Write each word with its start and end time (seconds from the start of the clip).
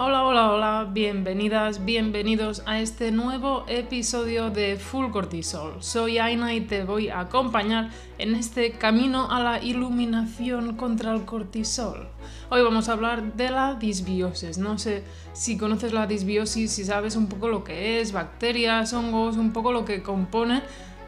Hola, 0.00 0.24
hola, 0.24 0.52
hola, 0.52 0.88
bienvenidas, 0.92 1.84
bienvenidos 1.84 2.62
a 2.66 2.78
este 2.78 3.10
nuevo 3.10 3.64
episodio 3.66 4.48
de 4.48 4.76
Full 4.76 5.10
Cortisol. 5.10 5.82
Soy 5.82 6.18
Aina 6.18 6.54
y 6.54 6.60
te 6.60 6.84
voy 6.84 7.08
a 7.08 7.18
acompañar 7.18 7.90
en 8.16 8.36
este 8.36 8.70
camino 8.70 9.28
a 9.28 9.40
la 9.40 9.60
iluminación 9.60 10.76
contra 10.76 11.12
el 11.12 11.24
cortisol. 11.24 12.06
Hoy 12.48 12.62
vamos 12.62 12.88
a 12.88 12.92
hablar 12.92 13.34
de 13.34 13.50
la 13.50 13.74
disbiosis. 13.74 14.56
No 14.56 14.78
sé 14.78 15.02
si 15.32 15.58
conoces 15.58 15.92
la 15.92 16.06
disbiosis, 16.06 16.70
si 16.70 16.84
sabes 16.84 17.16
un 17.16 17.26
poco 17.26 17.48
lo 17.48 17.64
que 17.64 18.00
es, 18.00 18.12
bacterias, 18.12 18.92
hongos, 18.92 19.36
un 19.36 19.52
poco 19.52 19.72
lo 19.72 19.84
que 19.84 20.04
compone 20.04 20.62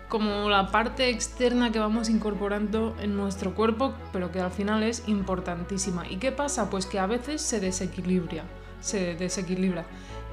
como 0.08 0.50
la 0.50 0.72
parte 0.72 1.10
externa 1.10 1.70
que 1.70 1.78
vamos 1.78 2.08
incorporando 2.08 2.96
en 3.00 3.16
nuestro 3.16 3.54
cuerpo, 3.54 3.94
pero 4.12 4.32
que 4.32 4.40
al 4.40 4.50
final 4.50 4.82
es 4.82 5.04
importantísima. 5.06 6.10
¿Y 6.10 6.16
qué 6.16 6.32
pasa? 6.32 6.68
Pues 6.68 6.86
que 6.86 6.98
a 6.98 7.06
veces 7.06 7.40
se 7.40 7.60
desequilibra 7.60 8.44
se 8.80 9.14
desequilibra. 9.14 9.84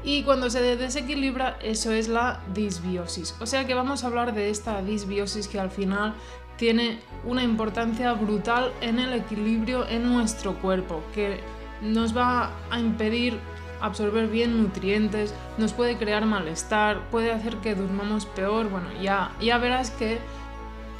Y 0.04 0.24
cuando 0.24 0.50
se 0.50 0.62
desequilibra, 0.78 1.58
eso 1.62 1.92
es 1.92 2.08
la 2.08 2.40
disbiosis. 2.54 3.36
O 3.40 3.46
sea 3.46 3.66
que 3.66 3.74
vamos 3.74 4.04
a 4.04 4.08
hablar 4.08 4.34
de 4.34 4.50
esta 4.50 4.82
disbiosis 4.82 5.48
que 5.48 5.60
al 5.60 5.72
final 5.72 6.14
tiene 6.58 7.00
una 7.24 7.44
importancia 7.44 8.14
brutal 8.14 8.72
en 8.82 9.00
el 9.00 9.14
equilibrio 9.14 9.88
en 9.88 10.12
nuestro 10.12 10.56
cuerpo, 10.56 11.04
que 11.14 11.40
nos 11.82 12.16
va 12.16 12.52
a 12.72 12.80
impedir 12.80 13.40
absorber 13.82 14.28
bien 14.28 14.62
nutrientes, 14.62 15.34
nos 15.58 15.74
puede 15.74 15.98
crear 15.98 16.26
malestar, 16.26 17.10
puede 17.10 17.32
hacer 17.32 17.58
que 17.58 17.76
durmamos 17.76 18.26
peor. 18.26 18.70
Bueno, 18.70 18.88
ya, 19.02 19.32
ya 19.40 19.58
verás 19.58 19.92
que 19.92 20.20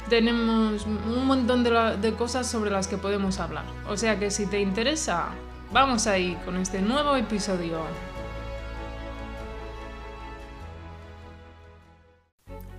tenemos 0.08 0.86
un 0.86 1.26
montón 1.26 1.64
de, 1.64 1.96
de 2.00 2.12
cosas 2.14 2.46
sobre 2.46 2.70
las 2.70 2.88
que 2.88 2.96
podemos 2.96 3.40
hablar. 3.40 3.64
O 3.88 3.96
sea 3.96 4.18
que 4.18 4.30
si 4.30 4.46
te 4.46 4.60
interesa, 4.60 5.30
Vamos 5.70 6.06
ahí 6.06 6.34
con 6.46 6.56
este 6.56 6.80
nuevo 6.80 7.14
episodio. 7.14 7.80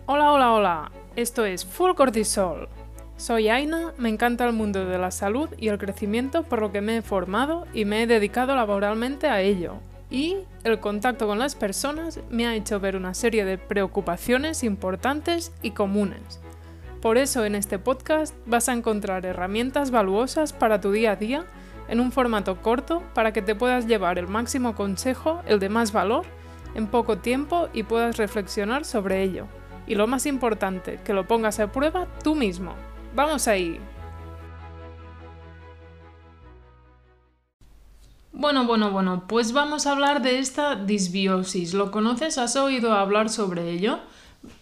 Hola, 0.08 0.32
hola, 0.32 0.54
hola. 0.54 0.92
Esto 1.16 1.46
es 1.46 1.66
Full 1.66 1.94
Cortisol. 1.94 2.68
Soy 3.16 3.50
Aina, 3.50 3.94
me 4.00 4.10
encanta 4.10 4.44
el 4.46 4.54
mundo 4.54 4.88
de 4.88 4.98
la 4.98 5.12
salud 5.12 5.50
y 5.60 5.68
el 5.68 5.78
crecimiento 5.78 6.42
por 6.42 6.62
lo 6.62 6.72
que 6.72 6.82
me 6.82 6.98
he 6.98 7.02
formado 7.04 7.68
y 7.76 7.86
me 7.86 8.02
he 8.02 8.08
dedicado 8.08 8.56
laboralmente 8.56 9.28
a 9.28 9.42
ello. 9.42 9.76
Y 10.10 10.38
el 10.64 10.80
contacto 10.80 11.28
con 11.28 11.38
las 11.38 11.54
personas 11.54 12.20
me 12.32 12.48
ha 12.48 12.56
hecho 12.56 12.80
ver 12.80 12.96
una 12.96 13.14
serie 13.14 13.46
de 13.46 13.60
preocupaciones 13.60 14.64
importantes 14.64 15.52
y 15.62 15.72
comunes. 15.72 16.40
Por 17.04 17.20
eso 17.20 17.46
en 17.46 17.54
este 17.54 17.78
podcast 17.78 18.36
vas 18.48 18.68
a 18.68 18.74
encontrar 18.74 19.28
herramientas 19.28 19.92
valuosas 19.92 20.54
para 20.54 20.82
tu 20.82 20.92
día 20.92 21.12
a 21.12 21.16
día 21.18 21.46
en 21.90 22.00
un 22.00 22.12
formato 22.12 22.62
corto 22.62 23.04
para 23.14 23.34
que 23.34 23.42
te 23.42 23.56
puedas 23.56 23.88
llevar 23.88 24.18
el 24.20 24.28
máximo 24.28 24.76
consejo, 24.76 25.42
el 25.46 25.60
de 25.60 25.70
más 25.70 25.92
valor, 25.92 26.26
en 26.76 26.88
poco 26.88 27.18
tiempo 27.18 27.70
y 27.74 27.84
puedas 27.84 28.18
reflexionar 28.18 28.86
sobre 28.86 29.24
ello. 29.24 29.48
Y 29.88 29.96
lo 29.96 30.08
más 30.08 30.26
importante, 30.26 31.00
que 31.04 31.14
lo 31.14 31.28
pongas 31.28 31.60
a 31.60 31.72
prueba 31.72 32.08
tú 32.24 32.36
mismo. 32.36 32.76
¡Vamos 33.16 33.48
ahí! 33.48 33.80
Bueno, 38.32 38.66
bueno, 38.66 38.92
bueno, 38.92 39.24
pues 39.28 39.52
vamos 39.52 39.86
a 39.86 39.92
hablar 39.92 40.22
de 40.22 40.40
esta 40.40 40.76
disbiosis. 40.76 41.74
¿Lo 41.74 41.92
conoces? 41.92 42.38
¿Has 42.38 42.56
oído 42.56 42.94
hablar 42.94 43.30
sobre 43.30 43.70
ello? 43.72 44.00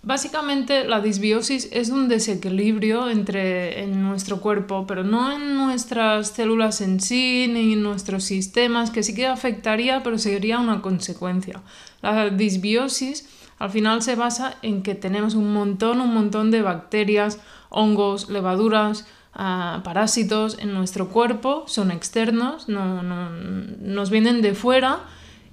Básicamente 0.01 0.85
la 0.85 1.01
disbiosis 1.01 1.69
es 1.71 1.89
un 1.89 2.07
desequilibrio 2.07 3.09
entre 3.09 3.83
en 3.83 4.01
nuestro 4.01 4.39
cuerpo, 4.41 4.85
pero 4.87 5.03
no 5.03 5.31
en 5.31 5.55
nuestras 5.55 6.29
células 6.29 6.81
en 6.81 6.99
sí 6.99 7.47
ni 7.47 7.73
en 7.73 7.83
nuestros 7.83 8.23
sistemas, 8.23 8.89
que 8.89 9.03
sí 9.03 9.13
que 9.13 9.27
afectaría, 9.27 10.01
pero 10.03 10.17
sería 10.17 10.59
una 10.59 10.81
consecuencia. 10.81 11.61
La 12.01 12.29
disbiosis 12.29 13.27
al 13.59 13.69
final 13.71 14.01
se 14.01 14.15
basa 14.15 14.55
en 14.61 14.83
que 14.83 14.95
tenemos 14.95 15.35
un 15.35 15.51
montón, 15.51 15.99
un 15.99 16.13
montón 16.13 16.51
de 16.51 16.61
bacterias, 16.61 17.39
hongos, 17.69 18.29
levaduras, 18.29 19.05
ah, 19.33 19.81
parásitos 19.83 20.57
en 20.59 20.73
nuestro 20.73 21.09
cuerpo, 21.09 21.65
son 21.67 21.91
externos, 21.91 22.69
no, 22.69 23.03
no, 23.03 23.29
nos 23.29 24.09
vienen 24.09 24.41
de 24.41 24.53
fuera 24.53 24.99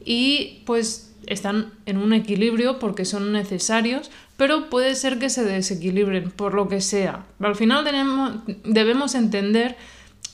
y 0.05 0.63
pues 0.67 1.14
están 1.27 1.73
en 1.87 1.97
un 1.99 2.13
equilibrio 2.13 2.79
porque 2.79 3.05
son 3.05 3.33
necesarios, 3.33 4.11
pero 4.37 4.71
puede 4.71 4.95
ser 4.95 5.19
que 5.19 5.31
se 5.31 5.45
desequilibren 5.45 6.31
por 6.31 6.55
lo 6.55 6.69
que 6.69 6.81
sea. 6.81 7.27
al 7.41 7.57
final 7.57 7.85
debemos 8.65 9.15
entender 9.15 9.77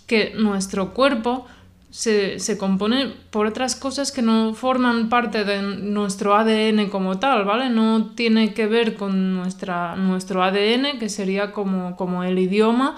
que 0.07 0.33
nuestro 0.37 0.93
cuerpo 0.95 1.47
se, 1.91 2.57
compone 2.57 3.13
por 3.31 3.47
otras 3.47 3.75
cosas 3.75 4.13
que 4.13 4.23
no 4.23 4.55
forman 4.55 5.09
parte 5.09 5.45
de 5.45 5.61
nuestro 5.63 6.35
ADN 6.37 6.89
como 6.89 7.19
tal, 7.19 7.45
¿vale? 7.45 7.69
No 7.69 8.13
tiene 8.15 8.55
que 8.55 8.67
ver 8.67 8.97
con 8.97 9.35
nuestra, 9.35 9.97
nuestro 9.97 10.43
ADN, 10.43 10.99
que 10.99 11.09
sería 11.09 11.53
como, 11.53 11.97
como 11.97 12.23
el 12.23 12.39
idioma 12.39 12.97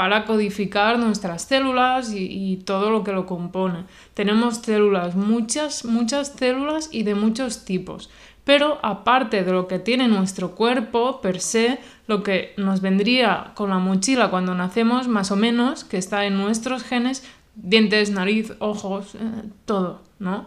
para 0.00 0.24
codificar 0.24 0.98
nuestras 0.98 1.42
células 1.42 2.10
y, 2.14 2.56
todo 2.64 2.90
lo 2.90 3.04
que 3.04 3.12
lo 3.12 3.26
compone. 3.26 3.84
Tenemos 4.14 4.56
células, 4.56 5.14
muchas, 5.14 5.84
muchas 5.84 6.28
células 6.38 6.88
y 6.90 7.02
de 7.02 7.14
muchos 7.14 7.66
tipos. 7.66 8.08
Pero 8.42 8.78
aparte 8.80 9.44
de 9.44 9.52
lo 9.52 9.68
que 9.68 9.78
tiene 9.78 10.08
nuestro 10.08 10.54
cuerpo 10.54 11.20
per 11.20 11.38
se, 11.38 11.80
lo 12.06 12.22
que 12.22 12.54
nos 12.56 12.80
vendría 12.80 13.52
con 13.54 13.68
la 13.68 13.78
mochila 13.78 14.30
cuando 14.30 14.54
nacemos, 14.54 15.06
más 15.06 15.32
o 15.32 15.36
menos, 15.36 15.84
que 15.84 15.98
está 15.98 16.24
en 16.24 16.38
nuestros 16.38 16.82
genes, 16.82 17.22
dientes, 17.54 18.10
nariz, 18.10 18.54
ojos, 18.58 19.16
eh, 19.16 19.18
todo, 19.66 20.00
¿no? 20.18 20.46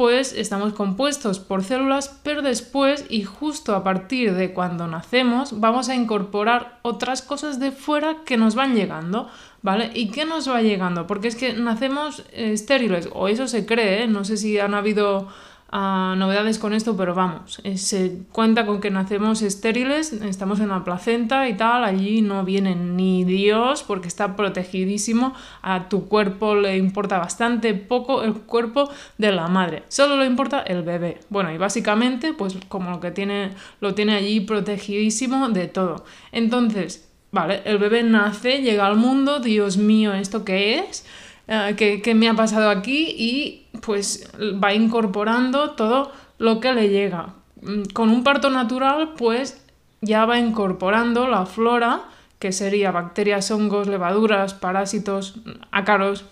Pues 0.00 0.32
estamos 0.32 0.72
compuestos 0.72 1.40
por 1.40 1.62
células, 1.62 2.18
pero 2.22 2.40
después 2.40 3.04
y 3.10 3.24
justo 3.24 3.74
a 3.74 3.84
partir 3.84 4.32
de 4.32 4.54
cuando 4.54 4.86
nacemos 4.86 5.60
vamos 5.60 5.90
a 5.90 5.94
incorporar 5.94 6.78
otras 6.80 7.20
cosas 7.20 7.60
de 7.60 7.70
fuera 7.70 8.16
que 8.24 8.38
nos 8.38 8.54
van 8.54 8.74
llegando, 8.74 9.28
¿vale? 9.60 9.90
¿Y 9.92 10.08
qué 10.08 10.24
nos 10.24 10.48
va 10.48 10.62
llegando? 10.62 11.06
Porque 11.06 11.28
es 11.28 11.36
que 11.36 11.52
nacemos 11.52 12.24
estériles, 12.32 13.10
o 13.12 13.28
eso 13.28 13.46
se 13.46 13.66
cree, 13.66 14.04
¿eh? 14.04 14.08
no 14.08 14.24
sé 14.24 14.38
si 14.38 14.58
han 14.58 14.72
habido 14.72 15.28
novedades 15.72 16.58
con 16.58 16.72
esto, 16.72 16.96
pero 16.96 17.14
vamos, 17.14 17.60
eh, 17.62 17.78
se 17.78 18.18
cuenta 18.32 18.66
con 18.66 18.80
que 18.80 18.90
nacemos 18.90 19.40
estériles, 19.42 20.12
estamos 20.12 20.58
en 20.58 20.70
la 20.70 20.82
placenta 20.82 21.48
y 21.48 21.56
tal, 21.56 21.84
allí 21.84 22.22
no 22.22 22.44
viene 22.44 22.74
ni 22.74 23.22
Dios 23.24 23.84
porque 23.84 24.08
está 24.08 24.34
protegidísimo, 24.34 25.32
a 25.62 25.88
tu 25.88 26.08
cuerpo 26.08 26.56
le 26.56 26.76
importa 26.76 27.18
bastante 27.18 27.74
poco 27.74 28.24
el 28.24 28.34
cuerpo 28.34 28.90
de 29.16 29.30
la 29.30 29.46
madre, 29.46 29.84
solo 29.88 30.16
le 30.16 30.26
importa 30.26 30.60
el 30.60 30.82
bebé. 30.82 31.20
Bueno, 31.28 31.52
y 31.52 31.58
básicamente, 31.58 32.34
pues 32.34 32.56
como 32.68 32.90
lo 32.90 33.00
que 33.00 33.12
tiene, 33.12 33.52
lo 33.80 33.94
tiene 33.94 34.14
allí 34.14 34.40
protegidísimo 34.40 35.50
de 35.50 35.68
todo. 35.68 36.04
Entonces, 36.32 37.08
vale, 37.30 37.62
el 37.64 37.78
bebé 37.78 38.02
nace, 38.02 38.62
llega 38.62 38.86
al 38.86 38.96
mundo, 38.96 39.38
Dios 39.38 39.76
mío, 39.76 40.12
¿esto 40.14 40.44
qué 40.44 40.80
es? 40.80 41.04
Eh, 41.52 42.00
¿qué, 42.04 42.14
me 42.14 42.28
ha 42.28 42.34
pasado 42.34 42.70
aquí? 42.70 43.12
Y 43.18 43.66
pues 43.80 44.30
va 44.38 44.72
incorporando 44.72 45.72
todo 45.72 46.12
lo 46.38 46.60
que 46.60 46.72
le 46.72 46.90
llega. 46.90 47.34
Mm, 47.60 47.90
con 47.92 48.08
un 48.08 48.22
parto 48.22 48.50
natural, 48.50 49.14
pues 49.18 49.66
ya 50.00 50.26
va 50.26 50.38
incorporando 50.38 51.26
la 51.26 51.46
flora, 51.46 52.04
que 52.38 52.52
sería 52.52 52.92
bacterias, 52.92 53.50
hongos, 53.50 53.88
levaduras, 53.88 54.54
parásitos, 54.54 55.40
ácaros. 55.72 56.24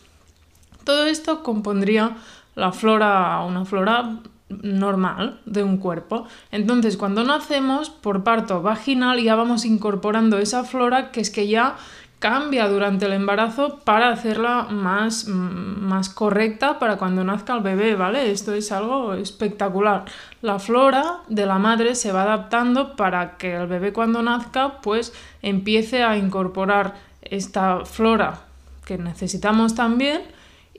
Todo 0.84 1.06
esto 1.06 1.42
compondría 1.42 2.16
la 2.54 2.70
flora, 2.70 3.40
una 3.40 3.64
flora 3.64 4.20
normal 4.48 5.40
de 5.46 5.64
un 5.64 5.78
cuerpo. 5.78 6.28
Entonces, 6.52 6.96
cuando 6.96 7.24
nacemos 7.24 7.90
por 7.90 8.22
parto 8.22 8.62
vaginal 8.62 9.20
ya 9.20 9.34
vamos 9.34 9.64
incorporando 9.64 10.38
esa 10.38 10.62
flora 10.62 11.10
que 11.10 11.20
es 11.20 11.30
que 11.30 11.48
ya 11.48 11.76
cambia 12.18 12.68
durante 12.68 13.06
el 13.06 13.12
embarazo 13.12 13.78
para 13.84 14.10
hacerla 14.10 14.64
más, 14.70 15.28
más 15.28 16.08
correcta 16.08 16.78
para 16.78 16.96
cuando 16.96 17.22
nazca 17.22 17.54
el 17.54 17.62
bebé, 17.62 17.94
¿vale? 17.94 18.30
Esto 18.30 18.54
es 18.54 18.72
algo 18.72 19.14
espectacular. 19.14 20.04
La 20.42 20.58
flora 20.58 21.18
de 21.28 21.46
la 21.46 21.58
madre 21.58 21.94
se 21.94 22.12
va 22.12 22.22
adaptando 22.22 22.96
para 22.96 23.36
que 23.36 23.54
el 23.54 23.66
bebé 23.66 23.92
cuando 23.92 24.22
nazca 24.22 24.80
pues 24.80 25.12
empiece 25.42 26.02
a 26.02 26.16
incorporar 26.16 26.94
esta 27.22 27.84
flora 27.84 28.40
que 28.84 28.98
necesitamos 28.98 29.74
también 29.74 30.22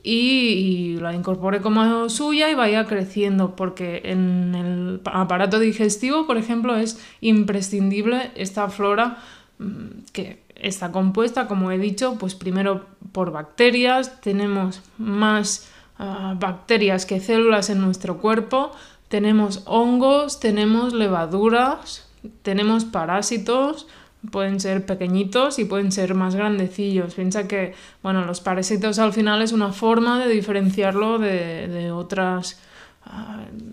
y, 0.03 0.97
la 0.97 1.13
incorpore 1.13 1.61
como 1.61 2.09
suya 2.09 2.49
y 2.49 2.55
vaya 2.55 2.85
creciendo, 2.85 3.55
porque 3.55 4.01
en 4.05 4.55
el 4.55 5.01
aparato 5.05 5.59
digestivo, 5.59 6.25
por 6.25 6.37
ejemplo, 6.37 6.75
es 6.77 6.99
imprescindible 7.21 8.31
esta 8.35 8.69
flora 8.69 9.17
mm, 9.59 10.05
que 10.13 10.48
está 10.61 10.91
compuesta, 10.91 11.47
como 11.47 11.71
he 11.71 11.77
dicho, 11.77 12.15
pues 12.19 12.35
primero 12.35 12.85
por 13.11 13.31
bacterias, 13.31 14.21
tenemos 14.21 14.81
más 14.97 15.69
ah, 15.97 16.35
bacterias 16.39 17.05
que 17.05 17.19
células 17.19 17.69
en 17.69 17.81
nuestro 17.81 18.17
cuerpo, 18.17 18.71
tenemos 19.07 19.63
hongos, 19.65 20.39
tenemos 20.39 20.93
levaduras, 20.93 22.07
tenemos 22.43 22.85
parásitos, 22.85 23.87
Pueden 24.31 24.59
ser 24.59 24.85
pequeñitos 24.85 25.59
y 25.59 25.65
pueden 25.65 25.93
ser 25.93 26.13
más 26.13 26.35
grandecillos. 26.35 27.15
Piensa 27.15 27.47
que, 27.47 27.73
bueno, 28.03 28.25
los 28.25 28.41
parásitos 28.41 28.99
al 28.99 29.13
final 29.13 29.41
es 29.41 29.53
una 29.53 29.71
forma 29.71 30.19
de 30.19 30.27
diferenciarlo 30.27 31.19
de, 31.19 31.91
otras 31.93 32.59
ah, 32.59 32.65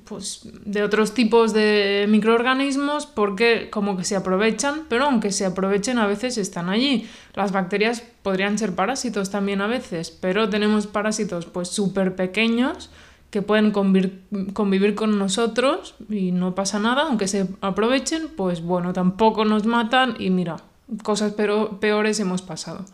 pues 0.05 0.49
de 0.65 0.83
otros 0.83 1.13
tipos 1.15 1.53
de 1.53 2.07
microorganismos 2.09 3.07
porque 3.07 3.69
como 3.71 3.97
que 3.97 4.05
se 4.05 4.17
aprovechan, 4.17 4.83
pero 4.89 5.05
aunque 5.05 5.33
se 5.33 5.45
aprovechen 5.45 5.99
a 5.99 6.07
veces 6.07 6.39
están 6.39 6.69
allí. 6.69 7.09
Las 7.35 7.53
bacterias 7.53 8.03
podrían 8.23 8.59
ser 8.59 8.75
parásitos 8.75 9.31
también 9.31 9.61
a 9.61 9.67
veces, 9.67 10.11
pero 10.11 10.49
tenemos 10.49 10.87
parásitos 10.87 11.47
pues 11.47 11.69
súper 11.69 12.17
pequeños 12.17 12.91
que 13.31 13.43
pueden 13.43 13.73
convivir, 13.73 14.95
con 14.95 15.19
nosotros 15.19 15.97
y 16.09 16.33
no 16.33 16.55
pasa 16.55 16.79
nada, 16.79 17.03
aunque 17.03 17.29
se 17.29 17.49
aprovechen, 17.61 18.29
pues 18.37 18.63
bueno, 18.63 18.93
tampoco 18.93 19.45
nos 19.45 19.67
matan 19.67 20.15
y 20.19 20.31
mira, 20.31 20.57
cosas 21.03 21.33
peores 21.33 22.21
hemos 22.21 22.43
pasado. 22.43 22.85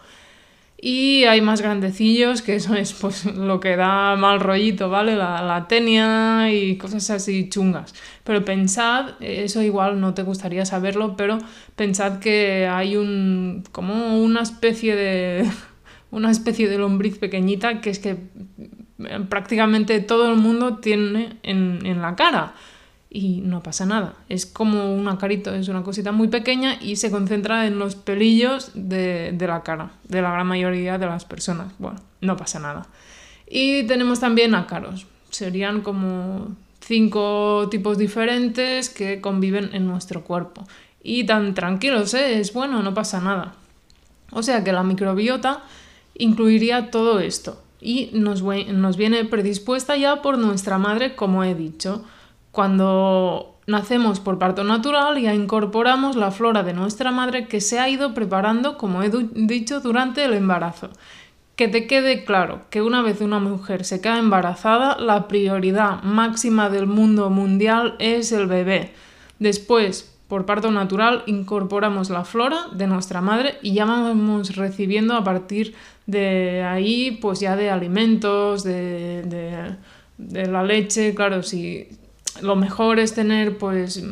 Y 0.84 1.22
hay 1.26 1.40
más 1.42 1.62
grandecillos, 1.62 2.42
que 2.42 2.56
eso 2.56 2.74
es 2.74 2.92
pues 2.92 3.24
lo 3.24 3.60
que 3.60 3.76
da 3.76 4.16
mal 4.16 4.40
rollito, 4.40 4.90
¿vale? 4.90 5.14
La, 5.14 5.40
la 5.40 5.68
tenia 5.68 6.52
y 6.52 6.76
cosas 6.76 7.08
así 7.08 7.48
chungas. 7.48 7.94
Pero 8.24 8.44
pensad, 8.44 9.10
eso 9.20 9.62
igual 9.62 10.00
no 10.00 10.12
te 10.12 10.24
gustaría 10.24 10.66
saberlo, 10.66 11.16
pero 11.16 11.38
pensad 11.76 12.18
que 12.18 12.66
hay 12.66 12.96
un 12.96 13.62
como 13.70 14.20
una 14.20 14.42
especie 14.42 14.96
de 14.96 15.48
una 16.10 16.32
especie 16.32 16.68
de 16.68 16.78
lombriz 16.78 17.16
pequeñita 17.16 17.80
que 17.80 17.90
es 17.90 18.00
que 18.00 18.16
prácticamente 19.28 20.00
todo 20.00 20.28
el 20.32 20.36
mundo 20.36 20.78
tiene 20.78 21.36
en, 21.44 22.02
la 22.02 22.16
cara 22.16 22.54
y 23.12 23.42
no 23.42 23.62
pasa 23.62 23.84
nada. 23.84 24.14
Es 24.28 24.46
como 24.46 24.94
una 24.94 25.18
carita, 25.18 25.54
es 25.54 25.68
una 25.68 25.82
cosita 25.82 26.12
muy 26.12 26.28
pequeña 26.28 26.78
y 26.80 26.96
se 26.96 27.10
concentra 27.10 27.66
en 27.66 27.78
los 27.78 27.94
pelillos 27.94 28.70
de, 28.74 29.36
la 29.38 29.62
cara, 29.62 29.90
de 30.04 30.22
la 30.22 30.30
gran 30.32 30.46
mayoría 30.46 30.96
de 30.96 31.06
las 31.06 31.26
personas. 31.26 31.72
Bueno, 31.78 32.00
no 32.22 32.36
pasa 32.38 32.58
nada. 32.58 32.86
Y 33.46 33.82
tenemos 33.84 34.18
también 34.18 34.54
ácaros. 34.54 35.06
Serían 35.28 35.82
como 35.82 36.56
cinco 36.80 37.68
tipos 37.70 37.98
diferentes 37.98 38.88
que 38.88 39.20
conviven 39.20 39.70
en 39.74 39.86
nuestro 39.86 40.24
cuerpo. 40.24 40.66
Y 41.02 41.24
tan 41.24 41.52
tranquilos, 41.54 42.14
¿eh? 42.14 42.40
es 42.40 42.54
bueno, 42.54 42.82
no 42.82 42.94
pasa 42.94 43.20
nada. 43.20 43.54
O 44.30 44.42
sea 44.42 44.64
que 44.64 44.72
la 44.72 44.84
microbiota 44.84 45.64
incluiría 46.14 46.90
todo 46.90 47.20
esto 47.20 47.62
y 47.78 48.10
nos 48.14 48.96
viene 48.96 49.24
predispuesta 49.26 49.96
ya 49.96 50.22
por 50.22 50.38
nuestra 50.38 50.78
madre, 50.78 51.14
como 51.14 51.44
he 51.44 51.54
dicho. 51.54 52.04
Cuando 52.52 53.58
nacemos 53.66 54.20
por 54.20 54.38
parto 54.38 54.62
natural 54.62 55.20
ya 55.20 55.34
incorporamos 55.34 56.16
la 56.16 56.30
flora 56.30 56.62
de 56.62 56.74
nuestra 56.74 57.10
madre 57.10 57.48
que 57.48 57.60
se 57.60 57.80
ha 57.80 57.88
ido 57.88 58.12
preparando, 58.14 58.76
como 58.76 59.02
he 59.02 59.10
dicho, 59.32 59.80
durante 59.80 60.24
el 60.24 60.34
embarazo. 60.34 60.90
Que 61.56 61.68
te 61.68 61.86
quede 61.86 62.24
claro 62.24 62.62
que 62.70 62.82
una 62.82 63.02
vez 63.02 63.20
una 63.20 63.38
mujer 63.38 63.84
se 63.84 64.00
queda 64.00 64.18
embarazada, 64.18 64.98
la 64.98 65.28
prioridad 65.28 66.02
máxima 66.02 66.70
del 66.70 66.86
mundo 66.86 67.30
mundial 67.30 67.96
es 67.98 68.32
el 68.32 68.46
bebé. 68.46 68.92
Después, 69.38 70.14
por 70.28 70.46
parto 70.46 70.70
natural, 70.70 71.22
incorporamos 71.26 72.08
la 72.08 72.24
flora 72.24 72.66
de 72.72 72.86
nuestra 72.86 73.20
madre 73.20 73.56
y 73.62 73.74
ya 73.74 73.84
vamos 73.84 74.56
recibiendo 74.56 75.14
a 75.14 75.24
partir 75.24 75.74
de 76.06 76.62
ahí, 76.62 77.18
pues 77.20 77.40
ya 77.40 77.54
de 77.54 77.70
alimentos, 77.70 78.64
de, 78.64 79.76
la 80.18 80.62
leche, 80.62 81.14
claro, 81.14 81.42
si 81.42 81.88
lo 82.40 82.56
mejor 82.56 82.98
es 82.98 83.14
tener 83.14 83.58
pues 83.58 84.02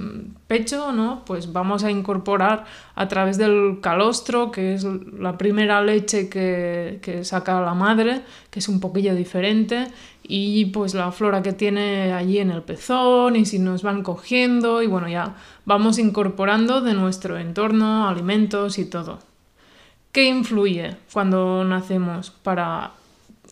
pecho, 0.46 0.92
¿no? 0.92 1.24
Pues 1.24 1.52
vamos 1.52 1.84
a 1.84 1.90
incorporar 1.90 2.64
a 2.94 3.08
través 3.08 3.38
del 3.38 3.78
calostro, 3.80 4.50
que 4.50 4.74
es 4.74 4.84
la 4.84 5.38
primera 5.38 5.80
leche 5.82 6.28
que, 6.28 6.98
que 7.02 7.24
saca 7.24 7.60
la 7.60 7.74
madre, 7.74 8.22
que 8.50 8.58
es 8.58 8.68
un 8.68 8.80
poquillo 8.80 9.14
diferente, 9.14 9.86
y 10.22 10.66
pues 10.66 10.94
la 10.94 11.10
flora 11.12 11.42
que 11.42 11.52
tiene 11.52 12.12
allí 12.12 12.38
en 12.38 12.50
el 12.50 12.62
pezón 12.62 13.36
y 13.36 13.46
si 13.46 13.58
nos 13.58 13.82
van 13.82 14.02
cogiendo 14.02 14.82
y 14.82 14.86
bueno, 14.86 15.08
ya 15.08 15.34
vamos 15.64 15.98
incorporando 15.98 16.82
de 16.82 16.94
nuestro 16.94 17.38
entorno 17.38 18.08
alimentos 18.08 18.78
y 18.78 18.84
todo. 18.84 19.18
¿Qué 20.12 20.24
influye 20.28 20.96
cuando 21.12 21.64
nacemos 21.64 22.30
para 22.30 22.92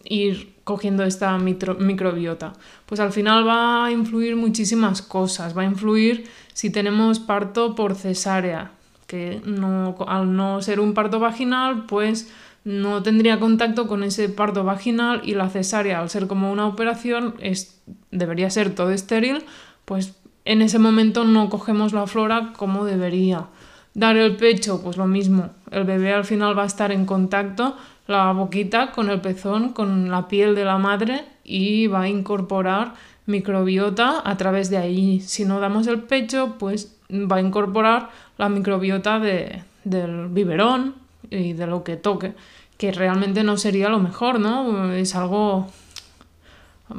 ir 0.05 0.55
cogiendo 0.65 1.05
esta 1.05 1.37
microbiota? 1.39 2.53
Pues 2.87 3.01
al 3.01 3.13
final 3.13 3.47
va 3.47 3.87
a 3.87 3.93
influir 3.93 4.37
muchísimas 4.37 5.03
cosas. 5.03 5.57
Va 5.57 5.63
a 5.63 5.67
influir 5.67 6.29
si 6.53 6.71
tenemos 6.71 7.19
parto 7.21 7.75
por 7.75 7.95
cesárea, 7.95 8.73
que 9.07 9.41
no, 9.45 9.97
al 10.07 10.37
no 10.37 10.61
ser 10.63 10.81
un 10.81 10.95
parto 10.95 11.19
vaginal, 11.19 11.87
pues 11.87 12.33
no 12.65 13.03
tendría 13.03 13.41
contacto 13.41 13.87
con 13.87 14.03
ese 14.03 14.29
parto 14.29 14.65
vaginal 14.65 15.23
y 15.25 15.35
la 15.35 15.49
cesárea, 15.49 16.01
al 16.01 16.11
ser 16.11 16.27
como 16.27 16.53
una 16.53 16.67
operación, 16.67 17.35
es, 17.41 17.81
debería 18.11 18.51
ser 18.51 18.75
todo 18.75 18.91
estéril, 18.91 19.45
pues 19.85 20.15
en 20.45 20.63
ese 20.63 20.79
momento 20.79 21.25
no 21.25 21.49
cogemos 21.49 21.93
la 21.93 22.07
flora 22.07 22.53
como 22.57 22.85
debería. 22.85 23.47
Dar 23.95 24.17
el 24.17 24.37
pecho, 24.37 24.83
pues 24.83 24.97
lo 24.97 25.07
mismo. 25.07 25.51
El 25.71 25.85
bebé 25.85 26.13
al 26.13 26.25
final 26.25 26.57
va 26.57 26.65
a 26.65 26.67
estar 26.67 26.93
en 26.93 27.07
contacto 27.07 27.77
la 28.09 28.33
boquita 28.33 28.91
con 28.91 29.11
el 29.11 29.21
pezón, 29.21 29.73
con 29.73 30.11
la 30.11 30.27
piel 30.29 30.55
de 30.55 30.65
la 30.65 30.79
madre 30.79 31.25
y 31.45 31.87
va 31.87 32.03
a 32.03 32.09
incorporar 32.09 32.95
microbiota 33.27 34.23
a 34.25 34.37
través 34.39 34.71
de 34.71 34.79
ahí. 34.79 35.21
Si 35.21 35.45
no 35.45 35.61
damos 35.61 35.87
el 35.87 36.01
pecho, 36.01 36.57
pues 36.59 36.97
va 37.11 37.37
a 37.37 37.41
incorporar 37.41 38.09
la 38.39 38.49
microbiota 38.49 39.21
de, 39.21 39.63
del 39.85 40.29
biberón 40.29 40.95
y 41.31 41.53
de 41.53 41.67
lo 41.67 41.85
que 41.85 41.97
toque, 41.97 42.33
que 42.79 42.93
realmente 42.93 43.45
no 43.45 43.59
sería 43.59 43.91
lo 43.91 43.99
mejor, 43.99 44.41
¿no? 44.41 44.91
Es 44.93 45.15
algo 45.15 45.69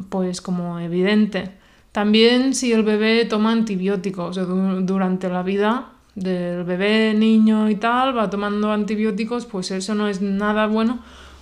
pues 0.09 0.41
como 0.41 0.79
evidente. 0.79 1.51
También 1.91 2.53
si 2.53 2.71
el 2.71 2.83
bebé 2.83 3.25
toma 3.25 3.51
antibióticos 3.51 4.39
durante 4.85 5.27
la 5.27 5.41
vida 5.41 5.87
del 6.19 6.63
bebé, 6.63 7.13
niño 7.13 7.69
y 7.69 7.75
tal, 7.75 8.17
va 8.17 8.29
tomando 8.29 8.71
antibióticos, 8.71 9.45
pues 9.45 9.71
eso 9.71 9.95
no 9.95 10.07
es 10.07 10.21
nada 10.21 10.67
bueno 10.67 10.99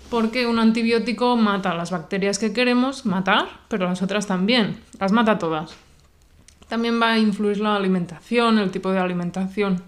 porque 0.09 0.47
un 0.47 0.59
antibiótico 0.59 1.35
mata 1.35 1.73
las 1.73 1.91
bacterias 1.91 2.39
que 2.39 2.53
queremos 2.53 3.05
matar, 3.05 3.47
pero 3.67 3.85
las 3.85 4.01
otras 4.01 4.27
también, 4.27 4.77
las 4.99 5.11
mata 5.11 5.37
todas. 5.37 5.75
También 6.67 7.01
va 7.01 7.13
a 7.13 7.17
influir 7.17 7.59
la 7.59 7.75
alimentación, 7.75 8.59
el 8.59 8.71
tipo 8.71 8.91
de 8.91 8.99
alimentación 8.99 9.83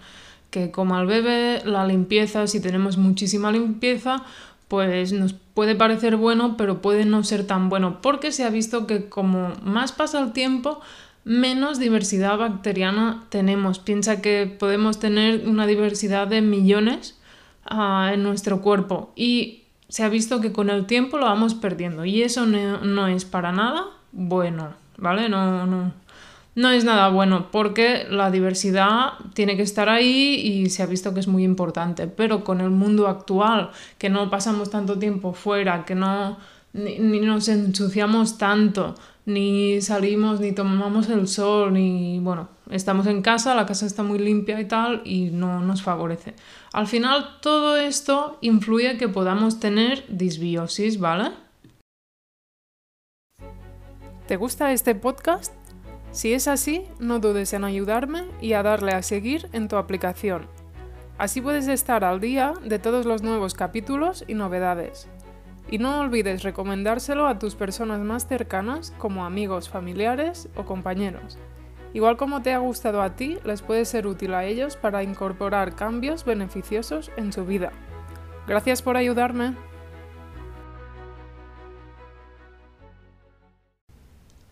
que 0.49 0.71
coma 0.71 1.01
el 1.01 1.07
bebé, 1.07 1.61
la 1.63 1.85
limpieza, 1.85 2.47
si 2.47 2.59
tenemos 2.59 2.97
muchísima 2.97 3.51
limpieza, 3.51 4.23
pues 4.67 5.13
nos 5.13 5.33
puede 5.33 5.75
parecer 5.75 6.15
bueno, 6.15 6.57
pero 6.57 6.81
puede 6.81 7.05
no 7.05 7.23
ser 7.23 7.45
tan 7.45 7.69
bueno, 7.69 8.01
porque 8.01 8.31
se 8.31 8.43
ha 8.43 8.49
visto 8.49 8.87
que 8.87 9.09
como 9.09 9.53
más 9.63 9.91
pasa 9.91 10.19
el 10.19 10.31
tiempo, 10.31 10.81
menos 11.23 11.79
diversidad 11.79 12.37
bacteriana 12.37 13.25
tenemos. 13.29 13.79
Piensa 13.79 14.21
que 14.21 14.45
podemos 14.47 14.99
tener 14.99 15.47
una 15.47 15.67
diversidad 15.67 16.27
de 16.27 16.41
millones 16.41 17.17
ah, 17.65 18.11
en 18.13 18.23
nuestro 18.23 18.61
cuerpo 18.61 19.11
y 19.15 19.63
se 19.87 20.03
ha 20.03 20.09
visto 20.09 20.39
que 20.41 20.51
con 20.51 20.69
el 20.69 20.85
tiempo 20.85 21.17
lo 21.17 21.25
vamos 21.25 21.55
perdiendo 21.55 22.05
y 22.05 22.21
eso 22.21 22.45
no, 22.45 22.79
no 22.81 23.07
es 23.07 23.25
para 23.25 23.51
nada 23.51 23.85
bueno, 24.11 24.73
¿vale? 24.97 25.29
No, 25.29 25.65
no, 25.65 25.93
no 26.55 26.69
es 26.71 26.83
nada 26.83 27.09
bueno 27.09 27.51
porque 27.51 28.05
la 28.09 28.31
diversidad 28.31 29.13
tiene 29.33 29.55
que 29.55 29.63
estar 29.63 29.89
ahí 29.89 30.35
y 30.35 30.69
se 30.69 30.83
ha 30.83 30.85
visto 30.85 31.13
que 31.13 31.19
es 31.19 31.27
muy 31.27 31.43
importante, 31.43 32.07
pero 32.07 32.43
con 32.43 32.61
el 32.61 32.69
mundo 32.69 33.07
actual, 33.07 33.71
que 33.97 34.09
no 34.09 34.29
pasamos 34.29 34.69
tanto 34.69 34.97
tiempo 34.99 35.33
fuera, 35.33 35.85
que 35.85 35.95
no 35.95 36.37
ni, 36.73 37.19
nos 37.19 37.47
ensuciamos 37.47 38.37
tanto, 38.37 38.95
ni 39.29 39.79
salimos, 39.81 40.39
ni 40.39 40.51
tomamos 40.51 41.07
el 41.09 41.27
sol, 41.27 41.73
ni 41.73 42.19
bueno, 42.19 42.49
estamos 42.69 43.07
en 43.07 43.21
casa, 43.21 43.55
la 43.55 43.65
casa 43.65 43.85
está 43.85 44.03
muy 44.03 44.19
limpia 44.19 44.59
y 44.59 44.65
tal, 44.65 45.01
y 45.05 45.29
no 45.31 45.59
nos 45.59 45.81
favorece. 45.81 46.33
Al 46.73 46.87
final 46.87 47.37
todo 47.41 47.77
esto 47.77 48.37
influye 48.41 48.97
que 48.97 49.07
podamos 49.07 49.59
tener 49.59 50.03
disbiosis, 50.09 50.99
¿vale? 50.99 51.31
¿Te 54.27 54.35
gusta 54.35 54.73
este 54.73 54.95
podcast? 54.95 55.53
Si 56.11 56.33
es 56.33 56.47
así, 56.47 56.83
no 56.99 57.19
dudes 57.19 57.53
en 57.53 57.63
ayudarme 57.63 58.25
y 58.41 58.53
a 58.53 58.63
darle 58.63 58.93
a 58.93 59.03
seguir 59.03 59.47
en 59.53 59.67
tu 59.67 59.75
aplicación. 59.75 60.47
Así 61.19 61.41
puedes 61.41 61.67
estar 61.67 62.03
al 62.03 62.19
día 62.19 62.53
de 62.63 62.79
todos 62.79 63.05
los 63.05 63.21
nuevos 63.21 63.53
capítulos 63.53 64.23
y 64.27 64.33
novedades. 64.33 65.07
Y 65.71 65.77
no 65.77 65.99
olvides 65.99 66.43
recomendárselo 66.43 67.27
a 67.27 67.37
tus 67.37 67.55
personas 67.55 67.99
más 67.99 68.27
cercanas 68.27 68.93
como 68.97 69.25
amigos, 69.25 69.69
familiares 69.69 70.49
o 70.55 70.65
compañeros. 70.65 71.37
Igual 71.93 72.17
como 72.17 72.41
te 72.41 72.53
ha 72.53 72.59
gustado 72.59 73.01
a 73.01 73.15
ti, 73.15 73.37
les 73.43 73.61
puede 73.61 73.85
ser 73.85 74.07
útil 74.07 74.33
a 74.33 74.45
ellos 74.45 74.75
para 74.75 75.03
incorporar 75.03 75.75
cambios 75.75 76.25
beneficiosos 76.25 77.11
en 77.17 77.33
su 77.33 77.45
vida. 77.45 77.71
Gracias 78.47 78.81
por 78.81 78.97
ayudarme. 78.97 79.53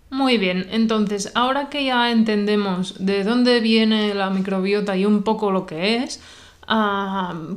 Muy 0.09 0.37
bien, 0.37 0.67
entonces 0.71 1.31
ahora 1.35 1.69
que 1.69 1.83
ya 1.83 2.11
entendemos 2.11 3.05
de 3.05 3.23
dónde 3.23 3.59
viene 3.59 4.13
la 4.13 4.29
microbiota 4.29 4.95
y 4.97 5.05
un 5.05 5.21
poco 5.21 5.51
lo 5.51 5.65
que 5.65 5.97
es, 5.97 6.21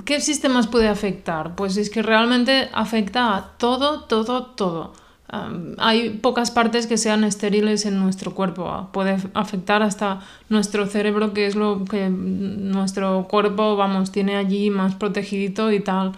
¿Qué 0.05 0.21
sistemas 0.21 0.69
puede 0.69 0.89
afectar? 0.89 1.57
Pues 1.57 1.77
es 1.77 1.91
que 1.91 2.03
realmente 2.03 2.69
afecta 2.73 3.37
a 3.37 3.53
todo, 3.59 4.05
todo, 4.05 4.47
todo. 4.47 4.93
Ah, 5.33 5.53
hay 5.79 6.11
pocas 6.11 6.51
partes 6.51 6.87
que 6.87 6.97
sean 6.97 7.25
estériles 7.25 7.87
en 7.87 7.99
nuestro 8.01 8.35
cuerpo. 8.35 8.89
Puede 8.93 9.17
afectar 9.35 9.83
hasta 9.83 10.21
nuestro 10.49 10.87
cerebro, 10.87 11.33
que 11.33 11.47
es 11.47 11.57
lo 11.57 11.85
que 11.85 12.09
nuestro 12.09 13.27
cuerpo, 13.29 13.77
vamos, 13.77 14.13
tiene 14.13 14.37
allí 14.37 14.71
más 14.71 14.95
protegidito 14.95 15.73
y 15.73 15.81
tal. 15.81 16.13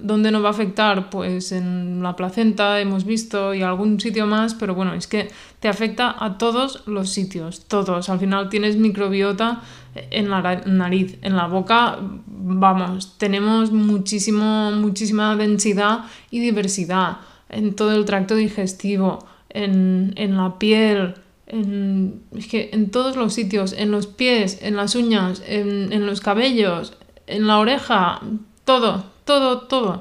¿Dónde 0.00 0.30
no 0.30 0.42
va 0.42 0.48
a 0.48 0.52
afectar? 0.52 1.10
Pues 1.10 1.52
en 1.52 2.02
la 2.02 2.16
placenta 2.16 2.80
hemos 2.80 3.04
visto 3.04 3.54
y 3.54 3.62
algún 3.62 4.00
sitio 4.00 4.26
más, 4.26 4.54
pero 4.54 4.74
bueno, 4.74 4.94
es 4.94 5.06
que 5.06 5.28
te 5.60 5.68
afecta 5.68 6.14
a 6.18 6.38
todos 6.38 6.82
los 6.86 7.10
sitios, 7.10 7.66
todos. 7.66 8.08
Al 8.08 8.18
final 8.18 8.48
tienes 8.48 8.76
microbiota 8.76 9.62
en 10.10 10.30
la 10.30 10.62
nariz, 10.66 11.18
en 11.22 11.36
la 11.36 11.46
boca, 11.46 11.98
vamos, 12.26 13.16
tenemos 13.18 13.72
muchísimo, 13.72 14.72
muchísima 14.72 15.36
densidad 15.36 16.04
y 16.30 16.40
diversidad 16.40 17.18
en 17.48 17.74
todo 17.74 17.92
el 17.92 18.04
tracto 18.04 18.34
digestivo, 18.34 19.26
en, 19.50 20.36
la 20.36 20.58
piel, 20.58 21.14
en, 21.46 22.22
en 22.52 22.90
todos 22.90 23.16
los 23.16 23.32
sitios, 23.32 23.72
en 23.72 23.90
los 23.90 24.06
pies, 24.06 24.58
en 24.62 24.76
las 24.76 24.94
uñas, 24.94 25.42
en, 25.46 25.92
en 25.92 26.06
los 26.06 26.20
cabellos, 26.20 26.94
en 27.26 27.46
la 27.46 27.58
oreja, 27.58 28.20
todo, 28.64 29.04
todo, 29.26 29.62
todo, 29.62 30.00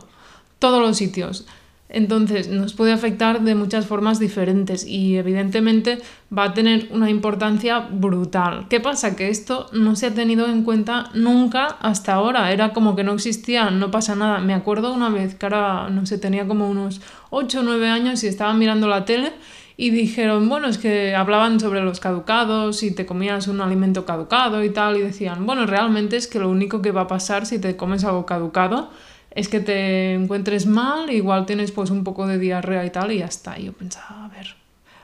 todos 0.59 0.81
los 0.81 0.95
sitios. 0.95 1.45
Entonces 1.87 2.47
nos 2.49 2.73
puede 2.73 2.91
afectar 2.91 3.41
de 3.41 3.53
muchas 3.53 3.85
formas 3.85 4.19
diferentes 4.19 4.85
y 4.85 5.17
evidentemente 5.17 5.99
va 6.35 6.45
a 6.45 6.53
tener 6.53 6.87
una 6.91 7.09
importancia 7.09 7.79
brutal. 7.79 8.67
¿Qué 8.69 8.79
pasa? 8.79 9.15
Que 9.15 9.29
esto 9.29 9.67
no 9.71 9.95
se 9.95 10.07
ha 10.07 10.13
tenido 10.13 10.47
en 10.47 10.63
cuenta 10.63 11.09
nunca 11.13 11.67
hasta 11.81 12.13
ahora. 12.13 12.51
Era 12.51 12.73
como 12.73 12.95
que 12.95 13.03
no 13.03 13.13
existía, 13.13 13.69
no 13.69 13.91
pasa 13.91 14.15
nada. 14.15 14.39
Me 14.39 14.53
acuerdo 14.53 14.93
una 14.93 15.09
vez 15.09 15.35
que 15.35 15.45
ahora, 15.45 15.89
no 15.89 16.05
sé, 16.05 16.17
tenía 16.17 16.47
como 16.47 16.69
unos 16.69 17.01
8 17.29 17.59
o 17.59 17.63
9 17.63 17.87
años 17.87 18.23
y 18.23 18.27
estaba 18.27 18.53
mirando 18.53 18.87
la 18.87 19.05
tele 19.05 19.33
y 19.77 19.91
dijeron, 19.91 20.49
bueno, 20.49 20.67
es 20.67 20.77
que 20.77 21.15
hablaban 21.15 21.59
sobre 21.59 21.81
los 21.81 21.99
caducados, 21.99 22.77
si 22.77 22.95
te 22.95 23.05
comías 23.05 23.47
un 23.47 23.61
alimento 23.61 24.05
caducado 24.05 24.63
y 24.63 24.69
tal, 24.69 24.97
y 24.97 25.01
decían, 25.01 25.45
bueno, 25.45 25.65
realmente 25.65 26.15
es 26.15 26.27
que 26.27 26.39
lo 26.39 26.49
único 26.49 26.81
que 26.81 26.91
va 26.91 27.01
a 27.01 27.07
pasar 27.07 27.45
si 27.45 27.59
te 27.59 27.75
comes 27.75 28.05
algo 28.05 28.25
caducado 28.25 28.89
es 29.35 29.49
que 29.49 29.59
te 29.59 30.13
encuentres 30.13 30.65
mal, 30.65 31.11
igual 31.11 31.45
tienes 31.45 31.71
pues 31.71 31.91
un 31.91 32.03
poco 32.03 32.25
de 32.25 32.39
diarrea 32.39 32.85
y 32.85 32.89
tal, 32.89 33.11
y 33.11 33.19
ya 33.19 33.25
está. 33.25 33.59
Y 33.59 33.65
yo 33.65 33.73
pensaba, 33.73 34.25
a 34.25 34.29
ver, 34.29 34.55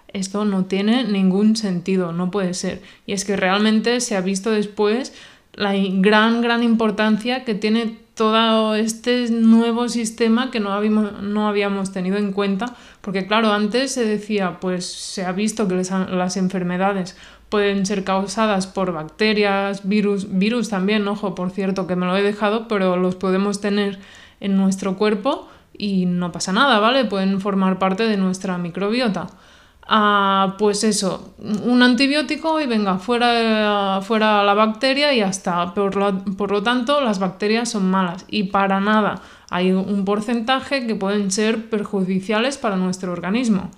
esto 0.07 0.45
no 0.45 0.65
tiene 0.65 1.03
ningún 1.03 1.57
sentido, 1.57 2.13
no 2.13 2.31
puede 2.31 2.53
ser. 2.53 2.81
Y 3.05 3.11
es 3.11 3.25
que 3.25 3.35
realmente 3.35 3.99
se 3.99 4.15
ha 4.15 4.21
visto 4.21 4.49
después 4.49 5.13
la 5.53 5.73
gran, 5.75 6.41
gran 6.41 6.63
importancia 6.63 7.43
que 7.43 7.55
tiene 7.55 7.97
todo 8.15 8.75
este 8.75 9.29
nuevo 9.31 9.89
sistema 9.89 10.49
que 10.49 10.59
no 10.59 10.71
habíamos, 10.71 11.21
no 11.21 11.47
habíamos 11.47 11.91
tenido 11.91 12.17
en 12.17 12.31
cuenta, 12.31 12.75
porque 13.01 13.27
claro, 13.27 13.51
antes 13.51 13.91
se 13.91 14.05
decía, 14.05 14.59
pues 14.61 14.85
se 14.85 15.25
ha 15.25 15.31
visto 15.33 15.67
que 15.67 15.75
las 15.75 16.37
enfermedades 16.37 17.17
pueden 17.49 17.85
ser 17.85 18.05
causadas 18.05 18.65
por 18.67 18.93
bacterias, 18.93 19.87
virus, 19.87 20.37
virus 20.37 20.69
también, 20.69 21.05
ojo, 21.07 21.35
por 21.35 21.51
cierto, 21.51 21.85
que 21.85 21.97
me 21.97 22.05
lo 22.05 22.15
he 22.15 22.21
dejado, 22.21 22.69
pero 22.69 22.95
los 22.95 23.15
podemos 23.15 23.59
tener 23.59 23.99
en 24.41 24.57
nuestro 24.57 24.97
cuerpo 24.97 25.47
y 25.77 26.05
no 26.05 26.31
pasa 26.33 26.51
nada, 26.51 26.79
¿vale? 26.79 27.05
Pueden 27.05 27.39
formar 27.39 27.79
parte 27.79 28.03
de 28.03 28.17
nuestra 28.17 28.57
microbiota. 28.57 29.27
Ah, 29.87 30.55
pues 30.57 30.83
eso, 30.83 31.33
un 31.39 31.81
antibiótico 31.81 32.61
y 32.61 32.67
venga, 32.67 32.97
fuera, 32.97 33.99
fuera 34.01 34.43
la 34.43 34.53
bacteria 34.53 35.13
y 35.13 35.19
ya 35.19 35.29
está. 35.29 35.73
Por 35.73 35.95
lo, 35.95 36.23
por 36.35 36.51
lo 36.51 36.61
tanto, 36.61 37.01
las 37.01 37.19
bacterias 37.19 37.69
son 37.69 37.89
malas 37.89 38.25
y 38.29 38.43
para 38.43 38.79
nada. 38.79 39.21
Hay 39.49 39.71
un 39.71 40.05
porcentaje 40.05 40.85
que 40.85 40.95
pueden 40.95 41.31
ser 41.31 41.69
perjudiciales 41.69 42.57
para 42.57 42.75
nuestro 42.75 43.11
organismo. 43.11 43.69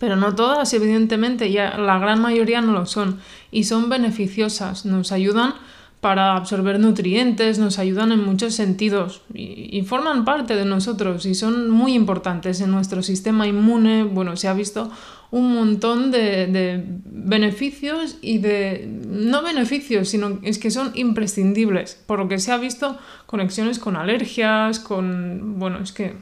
Pero 0.00 0.16
no 0.16 0.34
todas, 0.34 0.72
evidentemente, 0.72 1.52
ya 1.52 1.76
la 1.76 1.98
gran 1.98 2.20
mayoría 2.22 2.62
no 2.62 2.72
lo 2.72 2.86
son 2.86 3.20
y 3.50 3.64
son 3.64 3.90
beneficiosas, 3.90 4.86
nos 4.86 5.12
ayudan 5.12 5.54
para 6.00 6.34
absorber 6.34 6.80
nutrientes, 6.80 7.58
nos 7.58 7.78
ayudan 7.78 8.10
en 8.12 8.24
muchos 8.24 8.54
sentidos 8.54 9.20
y, 9.34 9.82
forman 9.82 10.24
parte 10.24 10.56
de 10.56 10.64
nosotros 10.64 11.26
y 11.26 11.34
son 11.34 11.68
muy 11.70 11.94
importantes 11.94 12.60
en 12.60 12.70
nuestro 12.70 13.02
sistema 13.02 13.46
inmune. 13.46 14.04
Bueno, 14.04 14.36
se 14.36 14.48
ha 14.48 14.54
visto 14.54 14.90
un 15.30 15.54
montón 15.54 16.10
de, 16.10 16.84
beneficios 17.04 18.16
y 18.22 18.38
de... 18.38 18.88
no 19.08 19.42
beneficios, 19.42 20.08
sino 20.08 20.38
es 20.42 20.58
que 20.58 20.70
son 20.70 20.92
imprescindibles, 20.94 22.02
por 22.06 22.18
lo 22.18 22.28
que 22.28 22.38
se 22.38 22.50
ha 22.52 22.56
visto 22.56 22.96
conexiones 23.26 23.78
con 23.78 23.96
alergias, 23.96 24.80
con... 24.80 25.58
bueno, 25.58 25.80
es 25.80 25.92
que 25.92 26.16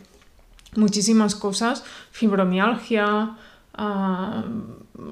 muchísimas 0.75 1.37
cosas, 1.37 1.85
fibromialgia, 2.11 3.37
ah, 3.75 4.45